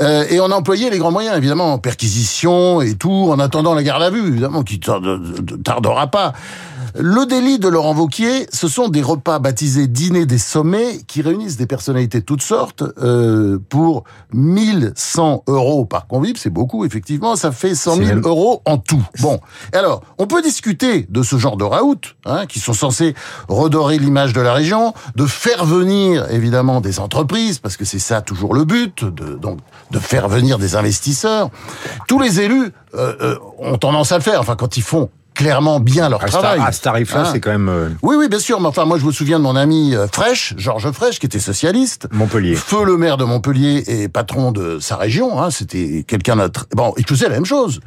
euh, 0.00 0.24
et 0.30 0.38
on 0.38 0.48
a 0.52 0.54
employé 0.54 0.90
les 0.90 0.98
grands 0.98 1.10
moyens, 1.10 1.36
évidemment, 1.36 1.76
perquisition 1.78 2.80
et 2.80 2.94
tout, 2.94 3.30
en 3.32 3.40
attendant 3.40 3.74
la 3.74 3.82
garde 3.82 4.04
à 4.04 4.10
vue, 4.10 4.28
évidemment, 4.28 4.62
qui 4.62 4.78
tarde- 4.78 5.60
tardera 5.64 6.06
pas. 6.06 6.34
Le 6.94 7.26
délit 7.26 7.58
de 7.58 7.68
Laurent 7.68 7.94
Wauquiez, 7.94 8.46
ce 8.52 8.68
sont 8.68 8.88
des 8.88 9.02
repas 9.02 9.38
baptisés 9.38 9.86
dîner 9.86 10.26
des 10.26 10.38
sommets 10.38 10.98
qui 11.06 11.22
réunissent 11.22 11.56
des 11.56 11.66
personnalités 11.66 12.20
de 12.20 12.24
toutes 12.24 12.42
sortes 12.42 12.82
euh, 13.02 13.58
pour 13.68 14.04
1100 14.32 15.44
euros 15.48 15.84
par 15.84 16.06
convive. 16.06 16.36
C'est 16.38 16.50
beaucoup, 16.50 16.84
effectivement. 16.84 17.36
Ça 17.36 17.52
fait 17.52 17.74
100 17.74 17.94
C'est 17.96 18.04
000 18.04 18.14
même- 18.16 18.24
euros 18.26 18.62
en 18.64 18.78
tout. 18.78 19.02
Bon. 19.20 19.40
Alors, 19.72 20.02
on 20.18 20.26
peut 20.26 20.42
discuter 20.42 21.06
de 21.08 21.22
ce 21.22 21.36
genre 21.36 21.56
de 21.56 21.64
raout, 21.64 22.00
hein, 22.24 22.46
qui 22.46 22.60
sont 22.60 22.72
censés 22.72 23.14
redorer 23.48 23.98
l'image 23.98 24.32
de 24.32 24.40
la 24.40 24.52
région, 24.52 24.94
de 25.16 25.26
faire 25.26 25.64
venir, 25.64 26.30
évidemment, 26.30 26.80
des 26.80 27.00
entreprises, 27.00 27.58
parce 27.58 27.76
que 27.76 27.84
c'est 27.84 27.98
ça 27.98 28.20
toujours 28.22 28.54
le 28.54 28.64
but, 28.64 29.04
de, 29.04 29.34
donc, 29.34 29.58
de 29.90 29.98
faire 29.98 30.28
venir 30.28 30.58
des 30.58 30.76
investisseurs. 30.76 31.50
Tous 32.06 32.18
les 32.18 32.40
élus 32.40 32.72
euh, 32.94 33.14
euh, 33.20 33.36
ont 33.58 33.76
tendance 33.78 34.12
à 34.12 34.16
le 34.18 34.22
faire. 34.22 34.40
Enfin, 34.40 34.56
quand 34.56 34.76
ils 34.76 34.82
font 34.82 35.10
clairement 35.34 35.78
bien 35.80 36.08
leur 36.08 36.22
À 36.22 36.26
travail. 36.26 36.60
à 36.64 36.72
ce 36.72 36.80
tarif-là, 36.82 37.20
Hein. 37.20 37.28
c'est 37.32 37.38
quand 37.40 37.50
même 37.50 37.68
euh, 37.68 37.88
Oui, 38.02 38.16
oui, 38.18 38.28
bien 38.28 38.38
sûr. 38.40 38.60
Mais 38.60 38.66
enfin, 38.66 38.84
moi, 38.84 38.98
je 38.98 39.04
me 39.06 39.12
souviens 39.12 39.38
de 39.38 39.44
mon 39.44 39.54
ami 39.54 39.94
euh, 39.94 40.06
Fraîche, 40.08 40.54
Georges 40.56 40.90
Fraîche, 40.90 41.20
qui 41.20 41.26
était 41.26 41.38
socialiste. 41.38 42.08
Montpellier. 42.10 42.56
Feu 42.56 42.84
le 42.84 42.96
maire 42.96 43.16
de 43.16 43.24
Montpellier 43.24 43.84
et 43.86 44.08
patron 44.08 44.50
de 44.50 44.78
sa 44.80 44.96
région. 44.96 45.40
Hein, 45.40 45.50
C'était 45.52 46.04
quelqu'un 46.06 46.34
d'autre. 46.36 46.66
Bon, 46.74 46.92
il 46.96 47.06
faisait 47.06 47.26
la 47.28 47.34
même 47.34 47.44
chose. 47.44 47.80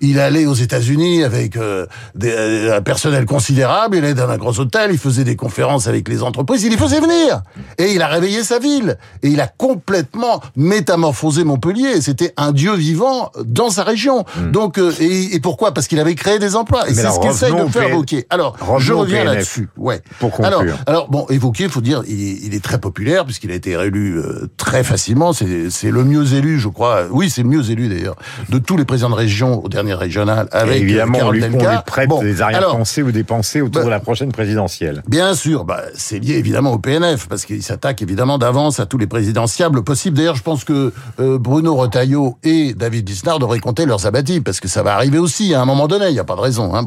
Il 0.00 0.18
allait 0.18 0.46
aux 0.46 0.54
États-Unis 0.54 1.24
avec 1.24 1.56
euh, 1.56 1.86
des, 2.14 2.32
euh, 2.32 2.76
un 2.78 2.80
personnel 2.80 3.26
considérable. 3.26 3.96
Il 3.96 4.04
allait 4.04 4.14
dans 4.14 4.28
un 4.30 4.38
gros 4.38 4.58
hôtel. 4.58 4.90
Il 4.92 4.98
faisait 4.98 5.24
des 5.24 5.36
conférences 5.36 5.86
avec 5.86 6.08
les 6.08 6.22
entreprises. 6.22 6.62
Il 6.64 6.70
les 6.70 6.78
faisait 6.78 7.00
venir. 7.00 7.42
Et 7.76 7.92
il 7.92 8.00
a 8.00 8.06
réveillé 8.08 8.42
sa 8.42 8.58
ville. 8.58 8.96
Et 9.22 9.28
il 9.28 9.40
a 9.42 9.46
complètement 9.46 10.40
métamorphosé 10.56 11.44
Montpellier. 11.44 12.00
C'était 12.00 12.32
un 12.36 12.52
dieu 12.52 12.74
vivant 12.74 13.30
dans 13.44 13.68
sa 13.70 13.84
région. 13.84 14.24
Donc, 14.52 14.78
euh, 14.78 14.92
et, 15.00 15.34
et 15.34 15.40
pourquoi? 15.40 15.72
Parce 15.74 15.86
qu'il 15.86 16.00
avait 16.00 16.14
créé 16.14 16.38
des 16.38 16.56
emplois. 16.56 16.88
Et 16.88 16.93
c'est 16.94 17.10
ce 17.10 17.20
qu'essaye 17.20 17.52
de 17.52 17.60
au 17.60 17.68
faire. 17.68 17.94
Wauquiez. 17.94 18.26
Alors, 18.30 18.56
je 18.78 18.92
au 18.92 19.00
reviens 19.00 19.24
là-dessus. 19.24 19.68
Ouais. 19.76 20.00
Pour 20.18 20.30
conclure. 20.30 20.46
Alors, 20.46 20.78
alors 20.86 21.10
bon, 21.10 21.26
évoqué, 21.28 21.64
il 21.64 21.70
faut 21.70 21.80
dire, 21.80 22.02
il 22.06 22.20
est, 22.20 22.38
il 22.42 22.54
est 22.54 22.62
très 22.62 22.78
populaire 22.78 23.24
puisqu'il 23.24 23.50
a 23.50 23.54
été 23.54 23.76
réélu 23.76 24.18
euh, 24.18 24.48
très 24.56 24.84
facilement. 24.84 25.32
C'est 25.32 25.70
c'est 25.70 25.90
le 25.90 26.04
mieux 26.04 26.34
élu, 26.34 26.58
je 26.58 26.68
crois. 26.68 27.04
Oui, 27.10 27.30
c'est 27.30 27.42
le 27.42 27.48
mieux 27.48 27.70
élu 27.70 27.88
d'ailleurs 27.88 28.16
de 28.48 28.58
tous 28.58 28.76
les 28.76 28.84
présidents 28.84 29.10
de 29.10 29.14
région 29.14 29.62
aux 29.64 29.68
dernières 29.68 29.98
régionales. 29.98 30.48
Et 30.52 30.56
Avec 30.56 30.82
évidemment, 30.82 31.14
euh, 31.14 31.16
on 31.16 31.18
Carole 31.18 31.36
lui, 31.36 31.44
on 31.44 31.70
lui 31.70 31.78
prête 31.86 32.08
Bon, 32.08 32.22
des 32.22 32.42
arrière-pensées 32.42 33.02
ou 33.02 33.12
des 33.12 33.24
pensées 33.24 33.60
autour 33.60 33.82
bah, 33.82 33.84
de 33.86 33.90
la 33.90 34.00
prochaine 34.00 34.32
présidentielle. 34.32 35.02
Bien 35.08 35.34
sûr, 35.34 35.64
bah, 35.64 35.82
c'est 35.94 36.18
lié 36.18 36.34
évidemment 36.34 36.72
au 36.72 36.78
PNF, 36.78 37.28
parce 37.28 37.44
qu'il 37.44 37.62
s'attaque 37.62 38.02
évidemment 38.02 38.38
d'avance 38.38 38.80
à 38.80 38.86
tous 38.86 38.98
les 38.98 39.06
présidentiables 39.06 39.82
possibles. 39.82 40.16
D'ailleurs, 40.16 40.36
je 40.36 40.42
pense 40.42 40.64
que 40.64 40.92
euh, 41.20 41.38
Bruno 41.38 41.74
Retailleau 41.74 42.36
et 42.42 42.74
David 42.74 43.08
Lisnard 43.08 43.38
devraient 43.38 43.60
compter 43.60 43.86
leurs 43.86 44.06
abattis, 44.06 44.40
parce 44.40 44.60
que 44.60 44.68
ça 44.68 44.82
va 44.82 44.94
arriver 44.94 45.18
aussi 45.18 45.54
à 45.54 45.62
un 45.62 45.64
moment 45.64 45.88
donné, 45.88 46.08
il 46.08 46.12
n'y 46.12 46.18
a 46.18 46.24
pas 46.24 46.36
de 46.36 46.40
raison. 46.40 46.73
Hein. 46.74 46.84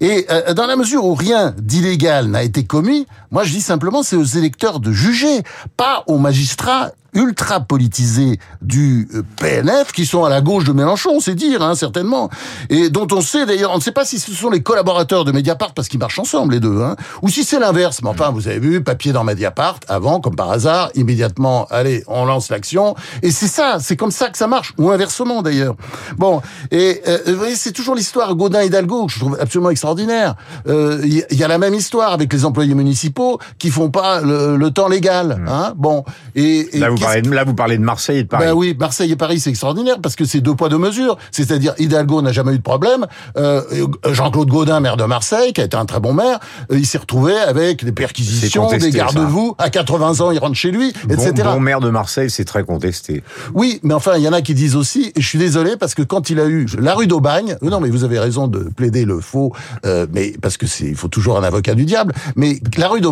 Et 0.00 0.26
euh, 0.30 0.54
dans 0.54 0.66
la 0.66 0.76
mesure 0.76 1.04
où 1.04 1.14
rien 1.14 1.54
d'illégal 1.58 2.28
n'a 2.28 2.42
été 2.42 2.64
commis, 2.64 3.06
moi 3.30 3.44
je 3.44 3.52
dis 3.52 3.60
simplement 3.60 4.02
c'est 4.02 4.16
aux 4.16 4.24
électeurs 4.24 4.80
de 4.80 4.92
juger, 4.92 5.42
pas 5.76 6.04
aux 6.06 6.18
magistrats 6.18 6.90
ultra 7.14 7.60
politisés 7.60 8.38
du 8.60 9.08
euh, 9.14 9.22
PNF 9.40 9.92
qui 9.92 10.04
sont 10.04 10.24
à 10.24 10.28
la 10.28 10.40
gauche 10.40 10.64
de 10.64 10.72
Mélenchon, 10.72 11.20
c'est 11.20 11.34
dire, 11.34 11.62
hein, 11.62 11.74
certainement, 11.74 12.28
et 12.68 12.90
dont 12.90 13.06
on 13.12 13.22
sait 13.22 13.46
d'ailleurs, 13.46 13.72
on 13.72 13.76
ne 13.76 13.82
sait 13.82 13.92
pas 13.92 14.04
si 14.04 14.18
ce 14.18 14.32
sont 14.32 14.50
les 14.50 14.62
collaborateurs 14.62 15.24
de 15.24 15.32
Mediapart 15.32 15.72
parce 15.72 15.88
qu'ils 15.88 15.98
marchent 15.98 16.18
ensemble 16.18 16.54
les 16.54 16.60
deux, 16.60 16.82
hein, 16.82 16.96
ou 17.22 17.28
si 17.30 17.44
c'est 17.44 17.58
l'inverse. 17.58 18.00
Mais 18.02 18.10
enfin, 18.10 18.30
vous 18.30 18.46
avez 18.46 18.58
vu, 18.58 18.82
papier 18.82 19.12
dans 19.12 19.24
Mediapart, 19.24 19.80
avant, 19.88 20.20
comme 20.20 20.36
par 20.36 20.50
hasard, 20.50 20.90
immédiatement, 20.94 21.66
allez, 21.70 22.04
on 22.08 22.26
lance 22.26 22.50
l'action, 22.50 22.94
et 23.22 23.30
c'est 23.30 23.48
ça, 23.48 23.78
c'est 23.80 23.96
comme 23.96 24.10
ça 24.10 24.28
que 24.28 24.36
ça 24.36 24.46
marche, 24.46 24.74
ou 24.76 24.90
inversement 24.90 25.40
d'ailleurs. 25.40 25.76
Bon, 26.18 26.42
et 26.70 27.00
euh, 27.08 27.18
vous 27.26 27.36
voyez, 27.36 27.56
c'est 27.56 27.72
toujours 27.72 27.94
l'histoire 27.94 28.34
Gaudin 28.34 28.62
Hidalgo 28.62 29.06
que 29.06 29.12
je 29.12 29.18
trouve 29.18 29.38
absolument 29.40 29.70
extraordinaire. 29.70 30.34
Euh, 30.68 31.00
Il 31.04 31.14
y, 31.14 31.24
il 31.30 31.38
y 31.38 31.44
a 31.44 31.48
la 31.48 31.58
même 31.58 31.74
histoire 31.74 32.12
avec 32.12 32.32
les 32.32 32.44
employés 32.44 32.74
municipaux 32.74 33.17
qui 33.58 33.70
font 33.70 33.90
pas 33.90 34.20
le, 34.20 34.56
le 34.56 34.70
temps 34.70 34.88
légal, 34.88 35.42
hein. 35.48 35.72
Bon, 35.76 36.04
et, 36.34 36.76
et 36.76 36.78
Là 36.78 36.90
vous, 36.90 36.96
parlez 36.98 37.22
de, 37.22 37.30
là, 37.30 37.44
vous 37.44 37.54
parlez 37.54 37.76
de 37.78 37.82
Marseille 37.82 38.18
et 38.18 38.22
de 38.22 38.28
Paris. 38.28 38.46
ben 38.46 38.52
oui, 38.54 38.76
Marseille 38.78 39.12
et 39.12 39.16
Paris, 39.16 39.40
c'est 39.40 39.50
extraordinaire 39.50 39.96
parce 40.02 40.16
que 40.16 40.24
c'est 40.24 40.40
deux 40.40 40.54
poids 40.54 40.68
deux 40.68 40.78
mesures. 40.78 41.16
C'est-à-dire 41.30 41.74
Hidalgo 41.78 42.22
n'a 42.22 42.32
jamais 42.32 42.52
eu 42.54 42.58
de 42.58 42.62
problème. 42.62 43.06
Euh, 43.36 43.62
Jean-Claude 44.10 44.48
Gaudin, 44.48 44.80
maire 44.80 44.96
de 44.96 45.04
Marseille, 45.04 45.52
qui 45.52 45.60
a 45.60 45.64
été 45.64 45.76
un 45.76 45.86
très 45.86 46.00
bon 46.00 46.12
maire, 46.12 46.38
euh, 46.72 46.78
il 46.78 46.86
s'est 46.86 46.98
retrouvé 46.98 47.34
avec 47.36 47.84
des 47.84 47.92
perquisitions, 47.92 48.64
contesté, 48.64 48.90
des 48.90 48.98
garde-vous. 48.98 49.54
À 49.58 49.70
80 49.70 50.20
ans, 50.20 50.30
il 50.30 50.38
rentre 50.38 50.56
chez 50.56 50.70
lui, 50.70 50.92
Bon, 51.04 51.14
etc. 51.14 51.48
bon 51.52 51.60
maire 51.60 51.80
de 51.80 51.90
Marseille, 51.90 52.30
c'est 52.30 52.44
très 52.44 52.64
contesté. 52.64 53.22
Oui, 53.54 53.80
mais 53.82 53.94
enfin, 53.94 54.12
il 54.16 54.22
y 54.22 54.28
en 54.28 54.32
a 54.32 54.42
qui 54.42 54.54
disent 54.54 54.76
aussi, 54.76 55.12
et 55.14 55.20
je 55.20 55.26
suis 55.26 55.38
désolé 55.38 55.76
parce 55.76 55.94
que 55.94 56.02
quand 56.02 56.30
il 56.30 56.40
a 56.40 56.46
eu 56.46 56.66
la 56.78 56.94
rue 56.94 57.06
d'Aubagne, 57.06 57.56
euh, 57.62 57.70
non, 57.70 57.80
mais 57.80 57.90
vous 57.90 58.04
avez 58.04 58.18
raison 58.18 58.48
de 58.48 58.60
plaider 58.76 59.04
le 59.04 59.20
faux, 59.20 59.52
euh, 59.86 60.06
mais 60.12 60.34
parce 60.40 60.56
que 60.56 60.66
c'est, 60.66 60.86
il 60.86 60.94
faut 60.96 61.08
toujours 61.08 61.38
un 61.38 61.42
avocat 61.44 61.74
du 61.74 61.84
diable. 61.84 62.12
Mais 62.36 62.60
la 62.76 62.88
rue 62.88 63.00
d'Aubagne 63.00 63.07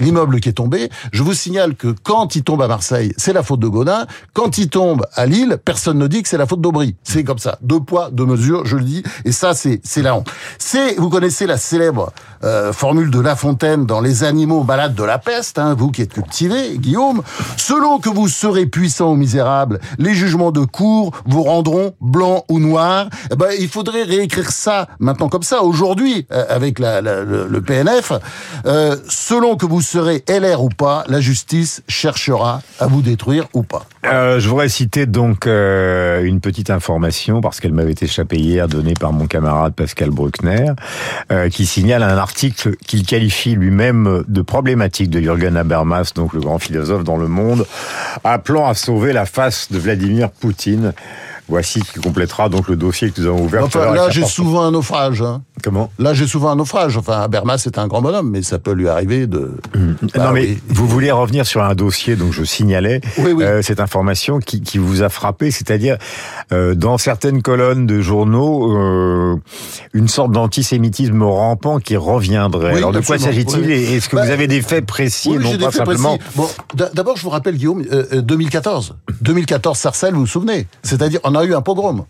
l'immeuble 0.00 0.40
qui 0.40 0.48
est 0.48 0.52
tombé, 0.52 0.88
je 1.12 1.22
vous 1.22 1.34
signale 1.34 1.74
que 1.74 1.94
quand 2.02 2.36
il 2.36 2.42
tombe 2.42 2.62
à 2.62 2.68
Marseille, 2.68 3.12
c'est 3.16 3.32
la 3.32 3.42
faute 3.42 3.60
de 3.60 3.68
Godin. 3.68 4.06
Quand 4.32 4.58
il 4.58 4.68
tombe 4.68 5.06
à 5.14 5.26
Lille, 5.26 5.58
personne 5.64 5.98
ne 5.98 6.06
dit 6.06 6.22
que 6.22 6.28
c'est 6.28 6.38
la 6.38 6.46
faute 6.46 6.60
d'Aubry. 6.60 6.96
C'est 7.02 7.24
comme 7.24 7.38
ça. 7.38 7.58
Deux 7.62 7.80
poids, 7.80 8.10
deux 8.10 8.26
mesures, 8.26 8.66
je 8.66 8.76
le 8.76 8.84
dis. 8.84 9.02
Et 9.24 9.32
ça, 9.32 9.54
c'est, 9.54 9.80
c'est 9.84 10.02
la 10.02 10.14
honte. 10.14 10.28
C'est, 10.58 10.96
vous 10.96 11.08
connaissez 11.08 11.46
la 11.46 11.56
célèbre 11.56 12.12
euh, 12.44 12.72
formule 12.72 13.10
de 13.10 13.20
La 13.20 13.36
Fontaine 13.36 13.86
dans 13.86 14.00
Les 14.00 14.24
animaux 14.24 14.62
malades 14.62 14.94
de 14.94 15.02
la 15.02 15.18
peste, 15.18 15.58
hein, 15.58 15.74
vous 15.76 15.90
qui 15.90 16.02
êtes 16.02 16.12
cultivé, 16.12 16.76
Guillaume. 16.78 17.22
Selon 17.56 17.98
que 17.98 18.08
vous 18.08 18.28
serez 18.28 18.66
puissant 18.66 19.12
ou 19.12 19.16
misérable, 19.16 19.80
les 19.98 20.14
jugements 20.14 20.52
de 20.52 20.64
cour 20.64 21.12
vous 21.26 21.42
rendront 21.42 21.94
blanc 22.00 22.44
ou 22.48 22.60
noir. 22.60 23.08
Eh 23.30 23.36
ben, 23.36 23.48
il 23.58 23.68
faudrait 23.68 24.02
réécrire 24.02 24.50
ça 24.50 24.88
maintenant 24.98 25.28
comme 25.28 25.42
ça, 25.42 25.62
aujourd'hui, 25.62 26.26
euh, 26.32 26.44
avec 26.48 26.78
la, 26.78 27.00
la, 27.00 27.22
le, 27.22 27.48
le, 27.48 27.62
PNF. 27.62 28.12
Euh, 28.66 28.96
selon 29.28 29.56
que 29.56 29.66
vous 29.66 29.80
serez 29.80 30.22
LR 30.28 30.62
ou 30.62 30.68
pas, 30.68 31.02
la 31.08 31.20
justice 31.20 31.82
cherchera 31.88 32.62
à 32.78 32.86
vous 32.86 33.02
détruire 33.02 33.48
ou 33.54 33.64
pas. 33.64 33.84
Euh, 34.04 34.38
je 34.38 34.48
voudrais 34.48 34.68
citer 34.68 35.06
donc 35.06 35.48
euh, 35.48 36.22
une 36.22 36.40
petite 36.40 36.70
information 36.70 37.40
parce 37.40 37.58
qu'elle 37.58 37.72
m'avait 37.72 37.96
échappé 38.00 38.36
hier, 38.36 38.68
donnée 38.68 38.94
par 38.94 39.12
mon 39.12 39.26
camarade 39.26 39.74
Pascal 39.74 40.10
Bruckner, 40.10 40.66
euh, 41.32 41.48
qui 41.48 41.66
signale 41.66 42.04
un 42.04 42.16
article 42.16 42.76
qu'il 42.86 43.04
qualifie 43.04 43.56
lui-même 43.56 44.22
de 44.28 44.42
problématique 44.42 45.10
de 45.10 45.18
Jürgen 45.18 45.56
Habermas, 45.56 46.12
donc 46.14 46.32
le 46.32 46.38
grand 46.38 46.60
philosophe 46.60 47.02
dans 47.02 47.16
le 47.16 47.26
monde, 47.26 47.66
appelant 48.22 48.68
à 48.68 48.74
sauver 48.74 49.12
la 49.12 49.26
face 49.26 49.72
de 49.72 49.78
Vladimir 49.80 50.30
Poutine. 50.30 50.92
Voici 51.48 51.80
qui 51.80 52.00
complétera 52.00 52.48
donc 52.48 52.68
le 52.68 52.76
dossier 52.76 53.10
que 53.10 53.20
nous 53.20 53.28
avons 53.28 53.44
ouvert. 53.44 53.64
Enfin, 53.64 53.92
là, 53.94 54.10
j'ai 54.10 54.24
souvent 54.24 54.62
un 54.62 54.72
naufrage. 54.72 55.22
Hein. 55.22 55.42
Comment? 55.62 55.92
Là, 55.98 56.12
j'ai 56.12 56.26
souvent 56.26 56.50
un 56.50 56.56
naufrage. 56.56 56.96
Enfin, 56.96 57.20
Habermas 57.20 57.62
est 57.66 57.78
un 57.78 57.86
grand 57.86 58.02
bonhomme, 58.02 58.30
mais 58.30 58.42
ça 58.42 58.58
peut 58.58 58.72
lui 58.72 58.88
arriver 58.88 59.26
de. 59.28 59.52
Mmh. 59.74 59.92
Bah, 60.14 60.24
non, 60.26 60.32
mais 60.32 60.40
oui. 60.40 60.58
vous 60.68 60.88
voulez 60.88 61.12
revenir 61.12 61.46
sur 61.46 61.62
un 61.62 61.74
dossier 61.74 62.16
dont 62.16 62.32
je 62.32 62.42
signalais 62.42 63.00
oui, 63.18 63.32
oui. 63.32 63.44
Euh, 63.44 63.62
cette 63.62 63.80
information 63.80 64.40
qui, 64.40 64.60
qui, 64.60 64.78
vous 64.78 65.02
a 65.02 65.08
frappé, 65.08 65.50
c'est-à-dire 65.50 65.98
euh, 66.52 66.74
dans 66.74 66.98
certaines 66.98 67.42
colonnes 67.42 67.86
de 67.86 68.00
journaux, 68.00 68.76
euh, 68.76 69.36
une 69.92 70.08
sorte 70.08 70.32
d'antisémitisme 70.32 71.22
rampant 71.22 71.78
qui 71.78 71.96
reviendrait. 71.96 72.76
Alors, 72.76 72.92
de 72.92 73.00
quoi 73.00 73.18
s'agit-il 73.18 73.70
Est-ce 73.70 74.08
que 74.08 74.16
Bah, 74.16 74.24
vous 74.24 74.30
avez 74.30 74.48
des 74.48 74.62
faits 74.62 74.84
précis 74.84 75.32
et 75.32 75.38
non 75.38 75.56
pas 75.58 75.70
simplement 75.70 76.18
précis. 76.18 76.32
Bon, 76.34 76.48
d'abord, 76.92 77.16
je 77.16 77.22
vous 77.22 77.30
rappelle, 77.30 77.56
Guillaume, 77.56 77.84
euh, 77.92 78.20
2014. 78.20 78.96
2014, 79.20 79.78
Sarcelles, 79.78 80.14
vous 80.14 80.20
vous 80.20 80.26
souvenez? 80.26 80.66
C'est-à-dire, 80.82 81.20
on 81.24 81.35
a 81.38 81.44
eu 81.44 81.54
un 81.54 81.62
pogrom. 81.62 82.04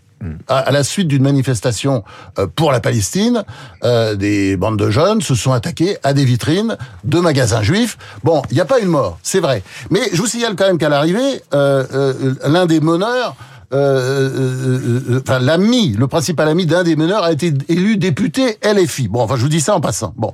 À, 0.47 0.57
à 0.57 0.71
la 0.71 0.83
suite 0.83 1.07
d'une 1.07 1.21
manifestation 1.21 2.03
euh, 2.39 2.47
pour 2.47 2.71
la 2.71 2.79
Palestine, 2.79 3.43
euh, 3.83 4.15
des 4.15 4.57
bandes 4.57 4.79
de 4.79 4.89
jeunes 4.89 5.21
se 5.21 5.35
sont 5.35 5.51
attaqués 5.51 5.97
à 6.01 6.13
des 6.13 6.25
vitrines 6.25 6.75
de 7.03 7.19
magasins 7.19 7.61
juifs. 7.61 7.99
Bon, 8.23 8.41
il 8.49 8.55
n'y 8.55 8.59
a 8.59 8.65
pas 8.65 8.79
une 8.79 8.87
mort, 8.87 9.19
c'est 9.21 9.39
vrai. 9.39 9.61
Mais 9.91 10.01
je 10.11 10.17
vous 10.17 10.25
signale 10.25 10.55
quand 10.55 10.65
même 10.65 10.79
qu'à 10.79 10.89
l'arrivée, 10.89 11.43
euh, 11.53 11.85
euh, 11.93 12.33
l'un 12.47 12.65
des 12.65 12.79
meneurs 12.79 13.35
euh, 13.73 15.19
enfin, 15.21 15.39
l'ami, 15.39 15.89
le 15.97 16.07
principal 16.07 16.47
ami 16.47 16.65
d'un 16.65 16.83
des 16.83 16.95
meneurs 16.95 17.23
a 17.23 17.31
été 17.31 17.53
élu 17.67 17.97
député 17.97 18.57
LFI. 18.63 19.09
Bon, 19.09 19.21
enfin, 19.21 19.35
je 19.35 19.41
vous 19.41 19.49
dis 19.49 19.61
ça 19.61 19.75
en 19.75 19.81
passant. 19.81 20.13
Bon, 20.17 20.33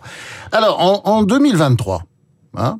alors 0.51 0.79
en, 0.79 1.01
en 1.09 1.23
2023, 1.23 2.03
hein, 2.57 2.77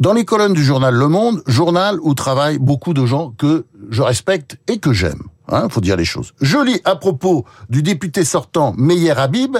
dans 0.00 0.12
les 0.12 0.24
colonnes 0.24 0.52
du 0.52 0.64
journal 0.64 0.94
Le 0.94 1.08
Monde, 1.08 1.42
journal 1.46 1.98
où 2.00 2.14
travaillent 2.14 2.58
beaucoup 2.58 2.94
de 2.94 3.06
gens 3.06 3.32
que 3.38 3.64
je 3.90 4.02
respecte 4.02 4.58
et 4.68 4.78
que 4.78 4.92
j'aime. 4.92 5.22
Hein, 5.48 5.68
faut 5.70 5.80
dire 5.80 5.96
les 5.96 6.04
choses. 6.04 6.32
Je 6.40 6.58
lis 6.58 6.80
à 6.84 6.96
propos 6.96 7.44
du 7.70 7.82
député 7.82 8.24
sortant 8.24 8.74
Meyer 8.76 9.12
Habib, 9.12 9.56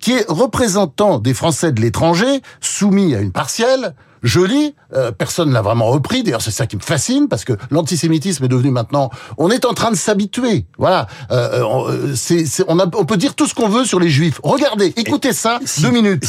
qui 0.00 0.12
est 0.12 0.28
représentant 0.28 1.18
des 1.18 1.32
Français 1.32 1.70
de 1.70 1.80
l'étranger, 1.80 2.42
soumis 2.60 3.14
à 3.14 3.20
une 3.20 3.30
partielle. 3.30 3.94
Je 4.22 4.40
lis, 4.40 4.74
euh, 4.94 5.12
personne 5.12 5.52
l'a 5.52 5.62
vraiment 5.62 5.86
repris. 5.86 6.22
D'ailleurs, 6.22 6.42
c'est 6.42 6.50
ça 6.50 6.66
qui 6.66 6.76
me 6.76 6.82
fascine 6.82 7.28
parce 7.28 7.44
que 7.44 7.52
l'antisémitisme 7.70 8.44
est 8.44 8.48
devenu 8.48 8.70
maintenant. 8.70 9.10
On 9.36 9.50
est 9.50 9.64
en 9.64 9.74
train 9.74 9.90
de 9.90 9.96
s'habituer. 9.96 10.66
Voilà. 10.78 11.06
Euh, 11.30 11.62
on, 11.62 11.88
euh, 11.88 12.14
c'est, 12.16 12.46
c'est, 12.46 12.64
on, 12.68 12.78
a, 12.78 12.86
on 12.96 13.04
peut 13.04 13.16
dire 13.16 13.34
tout 13.34 13.46
ce 13.46 13.54
qu'on 13.54 13.68
veut 13.68 13.84
sur 13.84 14.00
les 14.00 14.08
Juifs. 14.10 14.40
Regardez, 14.42 14.92
écoutez 14.96 15.32
ça. 15.32 15.60
Si- 15.64 15.82
deux 15.82 15.90
minutes. 15.90 16.24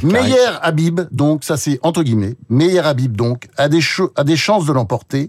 Karim. 0.00 0.12
Meyer 0.12 0.48
Habib, 0.62 1.00
donc 1.10 1.44
ça 1.44 1.56
c'est 1.56 1.78
entre 1.82 2.02
guillemets. 2.02 2.36
Meyer 2.48 2.80
Habib 2.80 3.16
donc 3.16 3.48
a 3.56 3.68
des 3.68 3.80
a 4.16 4.24
des 4.24 4.36
chances 4.36 4.66
de 4.66 4.72
l'emporter 4.72 5.28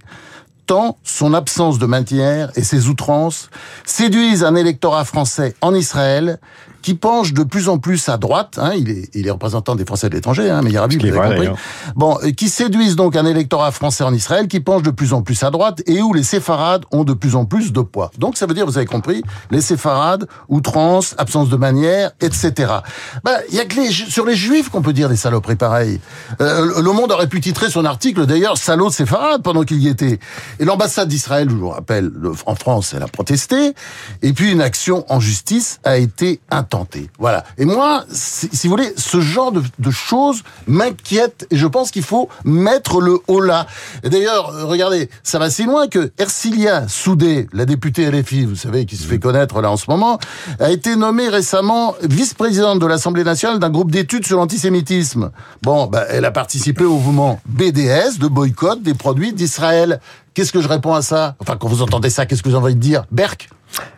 tant 0.66 0.98
son 1.04 1.34
absence 1.34 1.78
de 1.80 1.86
matière 1.86 2.52
et 2.56 2.64
ses 2.64 2.88
outrances 2.88 3.50
séduisent 3.86 4.44
un 4.44 4.56
électorat 4.56 5.04
français 5.04 5.56
en 5.62 5.76
Israël 5.76 6.40
qui 6.84 6.94
penche 6.94 7.34
de 7.34 7.42
plus 7.44 7.70
en 7.70 7.80
plus 7.80 8.08
à 8.10 8.18
droite. 8.18 8.60
Hein, 8.62 8.74
il, 8.78 8.90
est, 8.92 9.10
il 9.16 9.26
est 9.26 9.32
représentant 9.32 9.76
des 9.76 9.86
Français 9.86 10.10
de 10.10 10.14
l'étranger, 10.16 10.50
hein, 10.52 10.62
Meyer 10.62 10.78
Habib, 10.78 11.00
qui 11.00 11.08
est 11.08 11.12
vous 11.12 11.18
avez 11.20 11.36
vrai, 11.38 11.48
compris. 11.48 11.62
Bon, 11.96 12.20
et 12.20 12.34
qui 12.34 12.50
séduisent 12.50 12.96
donc 12.96 13.16
un 13.16 13.26
électorat 13.26 13.72
français 13.72 14.04
en 14.04 14.14
Israël 14.14 14.48
qui 14.48 14.60
penche 14.60 14.84
de 14.84 14.92
plus 14.92 15.14
en 15.14 15.22
plus 15.24 15.42
à 15.44 15.50
droite 15.50 15.82
et 15.88 16.02
où 16.02 16.14
les 16.14 16.24
séfarades 16.24 16.86
ont 16.92 17.04
de 17.04 17.14
plus 17.14 17.36
en 17.36 17.46
plus 17.46 17.74
de 17.74 17.82
poids. 17.82 18.12
Donc 18.20 18.38
ça 18.38 18.46
veut 18.46 18.54
dire, 18.54 18.66
vous 18.66 18.78
avez 18.78 18.86
compris, 18.86 19.24
les 19.50 19.62
séfarades, 19.62 20.28
outrance, 20.50 21.16
absence 21.18 21.50
de 21.50 21.56
manière, 21.58 22.12
etc. 22.22 22.72
Bah, 23.24 23.32
il 23.50 23.56
y 23.56 23.60
a 23.60 23.66
que 23.66 23.76
les, 23.76 23.90
sur 23.92 24.26
les 24.26 24.36
juifs 24.36 24.70
qu'on 24.70 24.82
peut 24.82 24.94
dire 24.94 25.10
des 25.10 25.16
saloperies 25.16 25.56
pareilles. 25.56 26.00
Euh, 26.42 26.82
le- 26.82 26.94
Monde 26.94 27.12
aurait 27.12 27.26
pu 27.28 27.42
titrer 27.42 27.72
son 27.72 27.86
article 27.86 28.28
d'ailleurs 28.28 28.56
salaud 28.56 28.90
de 28.90 28.94
séfarades 28.94 29.42
pendant 29.42 29.64
qu'il 29.64 29.80
y 29.82 29.88
était. 29.88 30.20
Et 30.60 30.66
l'ambassade 30.66 31.08
d'Israël, 31.08 31.50
je 31.50 31.56
vous 31.56 31.70
rappelle, 31.70 32.12
le- 32.14 32.34
en 32.46 32.54
France, 32.54 32.94
elle 32.96 33.02
a 33.02 33.08
protesté. 33.08 33.74
Et 34.22 34.34
puis 34.34 34.52
une 34.52 34.62
action 34.62 35.04
en 35.10 35.20
justice 35.20 35.80
a 35.84 35.98
été 35.98 36.40
Voilà. 37.20 37.44
Et 37.58 37.66
moi, 37.66 38.06
si, 38.12 38.50
si 38.52 38.68
vous 38.68 38.76
voulez, 38.76 38.94
ce 38.98 39.22
genre 39.22 39.52
de, 39.52 39.62
de 39.80 39.92
choses 39.92 40.44
m'inquiète 40.68 41.48
et 41.52 41.56
je 41.56 41.68
pense 41.68 41.92
qu'il 41.92 42.04
faut 42.04 42.30
mettre 42.44 43.02
le 43.02 43.20
haut 43.28 43.42
là. 43.42 43.68
D'ailleurs, 44.04 44.50
euh, 44.50 44.66
regardez, 44.66 45.10
ça 45.24 45.40
va 45.40 45.50
si 45.50 45.66
loin 45.66 45.88
que 45.88 46.12
Ercilia 46.18 46.88
Soudé, 46.88 47.48
la 47.54 47.66
députée 47.66 48.10
LFI, 48.10 48.46
vous 48.46 48.56
savez, 48.56 48.86
qui 48.86 48.98
se 48.98 49.06
fait 49.06 49.20
connaître 49.20 49.62
là 49.62 49.72
en 49.72 49.78
ce 49.78 49.86
moment, 49.90 50.20
a 50.60 50.72
été 50.72 50.96
nommée 50.96 51.30
récemment 51.30 51.96
vice-présidente 52.02 52.80
de 52.80 52.86
l'Assemblée 52.86 53.24
nationale 53.24 53.60
d'un 53.60 53.70
groupe 53.70 53.92
d'études 53.92 54.26
sur 54.26 54.38
l'antisémitisme. 54.38 55.32
Bon, 55.62 55.88
bah, 55.88 56.06
elle 56.10 56.26
a 56.26 56.32
participé 56.32 56.84
au 56.84 56.98
mouvement 56.98 57.40
BDS 57.46 58.20
de 58.20 58.28
boycott 58.28 58.82
des 58.82 58.94
produits 58.94 59.34
d'Israël. 59.34 60.00
Qu'est-ce 60.34 60.52
que 60.52 60.62
je 60.62 60.68
réponds 60.68 60.94
à 60.94 61.02
ça? 61.02 61.36
Enfin, 61.40 61.58
quand 61.58 61.68
vous 61.68 61.82
entendez 61.82 62.10
ça, 62.10 62.26
qu'est-ce 62.26 62.42
que 62.42 62.50
vous 62.50 62.56
avez 62.56 62.64
envie 62.66 62.76
de 62.76 62.80
dire? 62.80 63.04
Berk? 63.12 63.50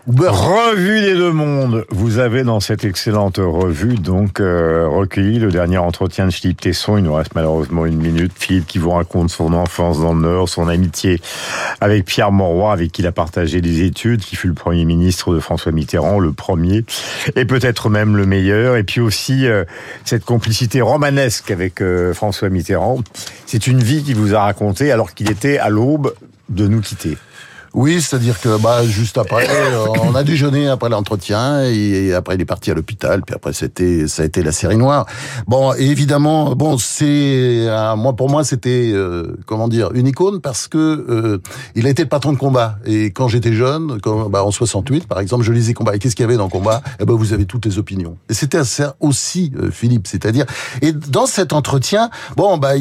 Revue 0.08 1.02
des 1.02 1.16
deux 1.16 1.32
mondes. 1.32 1.86
Vous 1.90 2.20
avez 2.20 2.44
dans 2.44 2.60
cette 2.60 2.86
excellente 2.86 3.38
revue 3.38 3.96
donc 3.96 4.40
euh, 4.40 4.88
recueilli 4.88 5.40
le 5.40 5.52
dernier 5.52 5.80
entretien 5.80 6.28
de 6.28 6.32
Philippe 6.32 6.62
Tesson. 6.62 6.98
Il 6.98 7.04
nous 7.06 7.14
reste 7.14 7.34
malheureusement 7.34 7.88
une 7.88 7.98
minute. 7.98 8.32
Philippe 8.36 8.68
qui 8.68 8.78
vous 8.78 8.92
raconte 8.92 9.32
son 9.32 9.54
enfance 9.54 10.00
dans 10.00 10.14
le 10.14 10.22
Nord, 10.22 10.48
son 10.48 10.68
amitié 10.68 11.20
avec 11.82 12.06
Pierre 12.06 12.32
Mauroy, 12.32 12.72
avec 12.72 12.92
qui 12.92 13.02
il 13.02 13.08
a 13.08 13.12
partagé 13.12 13.62
des 13.62 13.82
études, 13.82 14.22
qui 14.22 14.36
fut 14.36 14.48
le 14.48 14.54
premier 14.54 14.86
ministre 14.86 15.34
de 15.34 15.40
François 15.40 15.72
Mitterrand, 15.72 16.20
le 16.20 16.34
premier, 16.34 16.86
et 17.36 17.46
peut-être 17.46 17.90
même 17.90 18.16
le 18.16 18.28
meilleur. 18.28 18.76
Et 18.76 18.84
puis 18.84 19.02
aussi 19.02 19.48
euh, 19.48 19.64
cette 20.04 20.24
complicité 20.24 20.82
romanesque 20.82 21.50
avec 21.50 21.82
euh, 21.82 22.14
François 22.14 22.50
Mitterrand. 22.50 23.00
C'est 23.48 23.66
une 23.66 23.80
vie 23.80 24.04
qu'il 24.04 24.16
vous 24.16 24.36
a 24.36 24.42
racontée 24.42 24.92
alors 24.92 25.16
qu'il 25.16 25.32
était 25.32 25.58
à 25.58 25.70
l'aube 25.70 26.14
de 26.50 26.68
nous 26.68 26.82
quitter. 26.82 27.18
Oui, 27.76 28.02
c'est-à-dire 28.02 28.40
que 28.40 28.58
bah 28.58 28.86
juste 28.86 29.18
après, 29.18 29.50
euh, 29.50 29.88
on 30.02 30.16
a 30.16 30.24
déjeuné 30.24 30.70
après 30.70 30.88
l'entretien 30.88 31.62
et 31.66 32.14
après 32.14 32.36
il 32.36 32.42
est 32.42 32.46
parti 32.46 32.72
à 32.72 32.74
l'hôpital. 32.74 33.22
Puis 33.22 33.36
après 33.36 33.52
c'était 33.52 34.08
ça 34.08 34.24
a 34.24 34.26
été 34.26 34.44
la 34.44 34.54
série 34.54 34.78
noire. 34.78 35.06
Bon, 35.46 35.74
et 35.74 35.84
évidemment, 35.88 36.56
bon 36.56 36.78
c'est 36.78 37.68
euh, 37.68 37.98
moi 37.98 38.16
pour 38.16 38.30
moi 38.30 38.46
c'était 38.46 38.92
euh, 38.94 39.36
comment 39.46 39.68
dire 39.68 39.92
une 39.94 40.08
icône 40.08 40.40
parce 40.40 40.70
que 40.70 40.78
euh, 40.78 41.42
il 41.76 41.86
a 41.86 41.90
été 41.90 42.04
le 42.04 42.08
patron 42.08 42.32
de 42.32 42.38
combat. 42.38 42.78
Et 42.86 43.12
quand 43.12 43.28
j'étais 43.28 43.52
jeune, 43.52 43.98
bah, 44.30 44.46
en 44.46 44.52
68 44.52 45.06
par 45.06 45.20
exemple, 45.20 45.44
je 45.44 45.52
lisais 45.52 45.74
combat. 45.74 45.98
Et 45.98 46.00
qu'est-ce 46.00 46.16
qu'il 46.16 46.24
y 46.24 46.30
avait 46.30 46.38
dans 46.38 46.48
combat? 46.48 46.82
Eh 47.02 47.06
ben 47.06 47.14
vous 47.14 47.34
avez 47.34 47.44
toutes 47.44 47.66
les 47.66 47.78
opinions. 47.78 48.16
Et 48.30 48.34
c'était 48.34 48.62
aussi 49.02 49.52
euh, 49.60 49.70
Philippe, 49.70 50.08
c'est-à-dire 50.08 50.46
et 50.82 50.94
dans 50.94 51.26
cet 51.26 51.52
entretien, 51.52 52.10
bon 52.38 52.58
bah 52.58 52.72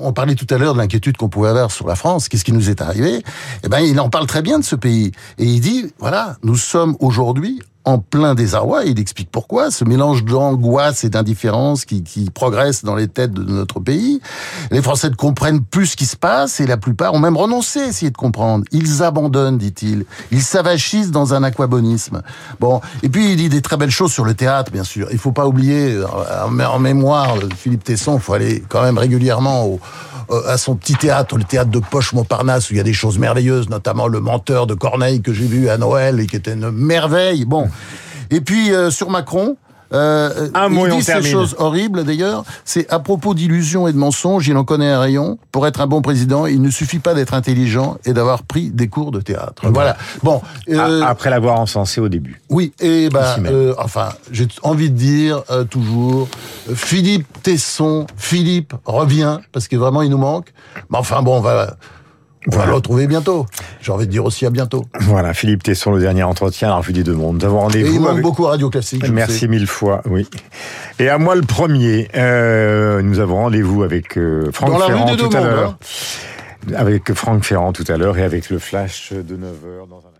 on 0.00 0.12
parlait 0.12 0.34
tout 0.34 0.52
à 0.52 0.58
l'heure 0.58 0.74
de 0.74 0.80
l'inquiétude 0.80 1.16
qu'on 1.16 1.28
pouvait 1.28 1.50
avoir 1.50 1.70
sur 1.70 1.86
la 1.86 1.94
France. 1.94 2.28
Qu'est-ce 2.28 2.44
qui 2.44 2.52
nous 2.52 2.70
est 2.70 2.82
arrivé? 2.82 3.22
Eh 3.62 3.68
ben 3.68 3.78
il 3.78 4.00
en 4.00 4.08
parle 4.16 4.26
très 4.26 4.40
bien 4.40 4.58
de 4.58 4.64
ce 4.64 4.76
pays 4.76 5.12
et 5.36 5.44
il 5.44 5.60
dit 5.60 5.92
voilà, 5.98 6.38
nous 6.42 6.56
sommes 6.56 6.96
aujourd'hui 7.00 7.60
en 7.84 7.98
plein 7.98 8.34
désarroi. 8.34 8.84
Il 8.86 8.98
explique 8.98 9.30
pourquoi 9.30 9.70
ce 9.70 9.84
mélange 9.84 10.24
d'angoisse 10.24 11.04
et 11.04 11.10
d'indifférence 11.10 11.84
qui, 11.84 12.02
progresse 12.32 12.82
dans 12.82 12.94
les 12.94 13.08
têtes 13.08 13.34
de 13.34 13.42
notre 13.42 13.78
pays. 13.78 14.22
Les 14.70 14.80
Français 14.80 15.10
ne 15.10 15.14
comprennent 15.14 15.62
plus 15.62 15.88
ce 15.88 15.96
qui 15.96 16.06
se 16.06 16.16
passe 16.16 16.60
et 16.60 16.66
la 16.66 16.78
plupart 16.78 17.12
ont 17.12 17.18
même 17.18 17.36
renoncé 17.36 17.80
à 17.80 17.86
essayer 17.88 18.10
de 18.10 18.16
comprendre. 18.16 18.64
Ils 18.72 19.02
abandonnent, 19.02 19.58
dit-il. 19.58 20.06
Ils 20.32 20.42
s'avachissent 20.42 21.10
dans 21.10 21.34
un 21.34 21.42
aquabonisme. 21.42 22.22
Bon, 22.58 22.80
et 23.02 23.10
puis 23.10 23.32
il 23.32 23.36
dit 23.36 23.50
des 23.50 23.60
très 23.60 23.76
belles 23.76 23.90
choses 23.90 24.12
sur 24.12 24.24
le 24.24 24.32
théâtre, 24.32 24.72
bien 24.72 24.84
sûr. 24.84 25.08
Il 25.12 25.18
faut 25.18 25.32
pas 25.32 25.46
oublier 25.46 25.92
euh, 25.92 26.06
en 26.46 26.78
mémoire 26.78 27.34
Philippe 27.54 27.84
Tesson. 27.84 28.18
Faut 28.18 28.32
aller 28.32 28.64
quand 28.70 28.82
même 28.82 28.96
régulièrement 28.96 29.66
au 29.66 29.78
à 30.46 30.58
son 30.58 30.76
petit 30.76 30.94
théâtre, 30.94 31.36
le 31.36 31.44
théâtre 31.44 31.70
de 31.70 31.78
Poche 31.78 32.12
Montparnasse, 32.12 32.70
où 32.70 32.74
il 32.74 32.76
y 32.78 32.80
a 32.80 32.84
des 32.84 32.92
choses 32.92 33.18
merveilleuses, 33.18 33.68
notamment 33.68 34.08
le 34.08 34.20
menteur 34.20 34.66
de 34.66 34.74
Corneille 34.74 35.22
que 35.22 35.32
j'ai 35.32 35.46
vu 35.46 35.68
à 35.68 35.78
Noël 35.78 36.20
et 36.20 36.26
qui 36.26 36.36
était 36.36 36.52
une 36.52 36.70
merveille. 36.70 37.44
Bon. 37.44 37.68
Et 38.30 38.40
puis 38.40 38.72
euh, 38.72 38.90
sur 38.90 39.10
Macron, 39.10 39.56
Euh, 39.92 40.48
Un 40.54 40.68
mot 40.68 40.86
il 40.86 40.96
dit 40.96 41.02
ces 41.02 41.22
choses 41.22 41.54
horribles 41.58 42.04
d'ailleurs. 42.04 42.44
C'est 42.64 42.90
à 42.92 42.98
propos 42.98 43.34
d'illusions 43.34 43.86
et 43.88 43.92
de 43.92 43.98
mensonges, 43.98 44.48
il 44.48 44.56
en 44.56 44.64
connaît 44.64 44.90
un 44.90 45.00
rayon. 45.00 45.38
Pour 45.52 45.66
être 45.66 45.80
un 45.80 45.86
bon 45.86 46.02
président, 46.02 46.46
il 46.46 46.60
ne 46.60 46.70
suffit 46.70 46.98
pas 46.98 47.14
d'être 47.14 47.34
intelligent 47.34 47.96
et 48.04 48.12
d'avoir 48.12 48.42
pris 48.42 48.70
des 48.70 48.88
cours 48.88 49.10
de 49.12 49.20
théâtre. 49.20 49.62
Voilà. 49.70 49.96
Bon. 50.22 50.42
euh, 50.68 51.02
Après 51.02 51.30
l'avoir 51.30 51.60
encensé 51.60 52.00
au 52.00 52.08
début. 52.08 52.40
oui, 52.50 52.72
et 52.80 53.08
ben, 53.10 53.24
euh, 53.46 53.74
enfin, 53.78 54.08
j'ai 54.32 54.48
envie 54.62 54.90
de 54.90 54.96
dire 54.96 55.42
euh, 55.50 55.64
toujours, 55.64 56.28
Philippe 56.74 57.26
Tesson, 57.42 58.06
Philippe 58.16 58.74
revient 58.84 59.38
parce 59.52 59.68
que 59.68 59.76
vraiment 59.76 60.02
il 60.02 60.10
nous 60.10 60.18
manque. 60.18 60.52
Mais 60.90 60.98
enfin 60.98 61.22
bon, 61.22 61.36
on 61.38 61.40
va, 61.40 61.76
on 62.52 62.56
va 62.56 62.66
le 62.66 62.74
retrouver 62.74 63.06
bientôt. 63.06 63.46
J'ai 63.80 63.92
envie 63.92 64.06
de 64.06 64.10
dire 64.10 64.24
aussi 64.24 64.46
à 64.46 64.50
bientôt. 64.50 64.84
Voilà, 65.00 65.34
Philippe 65.34 65.62
Tesson, 65.62 65.92
le 65.92 66.00
dernier 66.00 66.22
entretien 66.22 66.68
à 66.68 66.70
la 66.72 66.76
Revue 66.78 66.92
des 66.92 67.02
Deux 67.04 67.14
Mondes. 67.14 67.38
Nous 67.38 67.44
avons 67.44 67.60
rendez-vous 67.60 67.94
il 67.94 68.00
manque 68.00 68.10
avec- 68.12 68.22
beaucoup 68.22 68.46
à 68.46 68.50
Radio 68.50 68.70
Classique. 68.70 69.08
Merci 69.10 69.48
mille 69.48 69.66
fois, 69.66 70.02
oui. 70.08 70.26
Et 70.98 71.08
à 71.08 71.18
moi 71.18 71.34
le 71.34 71.42
premier, 71.42 72.08
euh, 72.14 73.02
nous 73.02 73.18
avons 73.20 73.36
rendez-vous 73.36 73.82
avec 73.82 74.16
euh, 74.18 74.50
Franck 74.52 74.70
Dans 74.70 74.78
la 74.78 74.86
rue 74.86 74.92
Ferrand 74.92 75.10
des 75.10 75.16
tout 75.16 75.28
Deux 75.28 75.36
à 75.36 75.40
l'heure. 75.40 75.78
Avec 76.74 77.12
Franck 77.14 77.44
Ferrand 77.44 77.72
tout 77.72 77.84
à 77.88 77.96
l'heure 77.96 78.18
et 78.18 78.22
avec 78.24 78.50
le 78.50 78.58
flash 78.58 79.12
de 79.12 79.36
9h 79.36 79.88
dans 79.88 79.98
un 79.98 80.15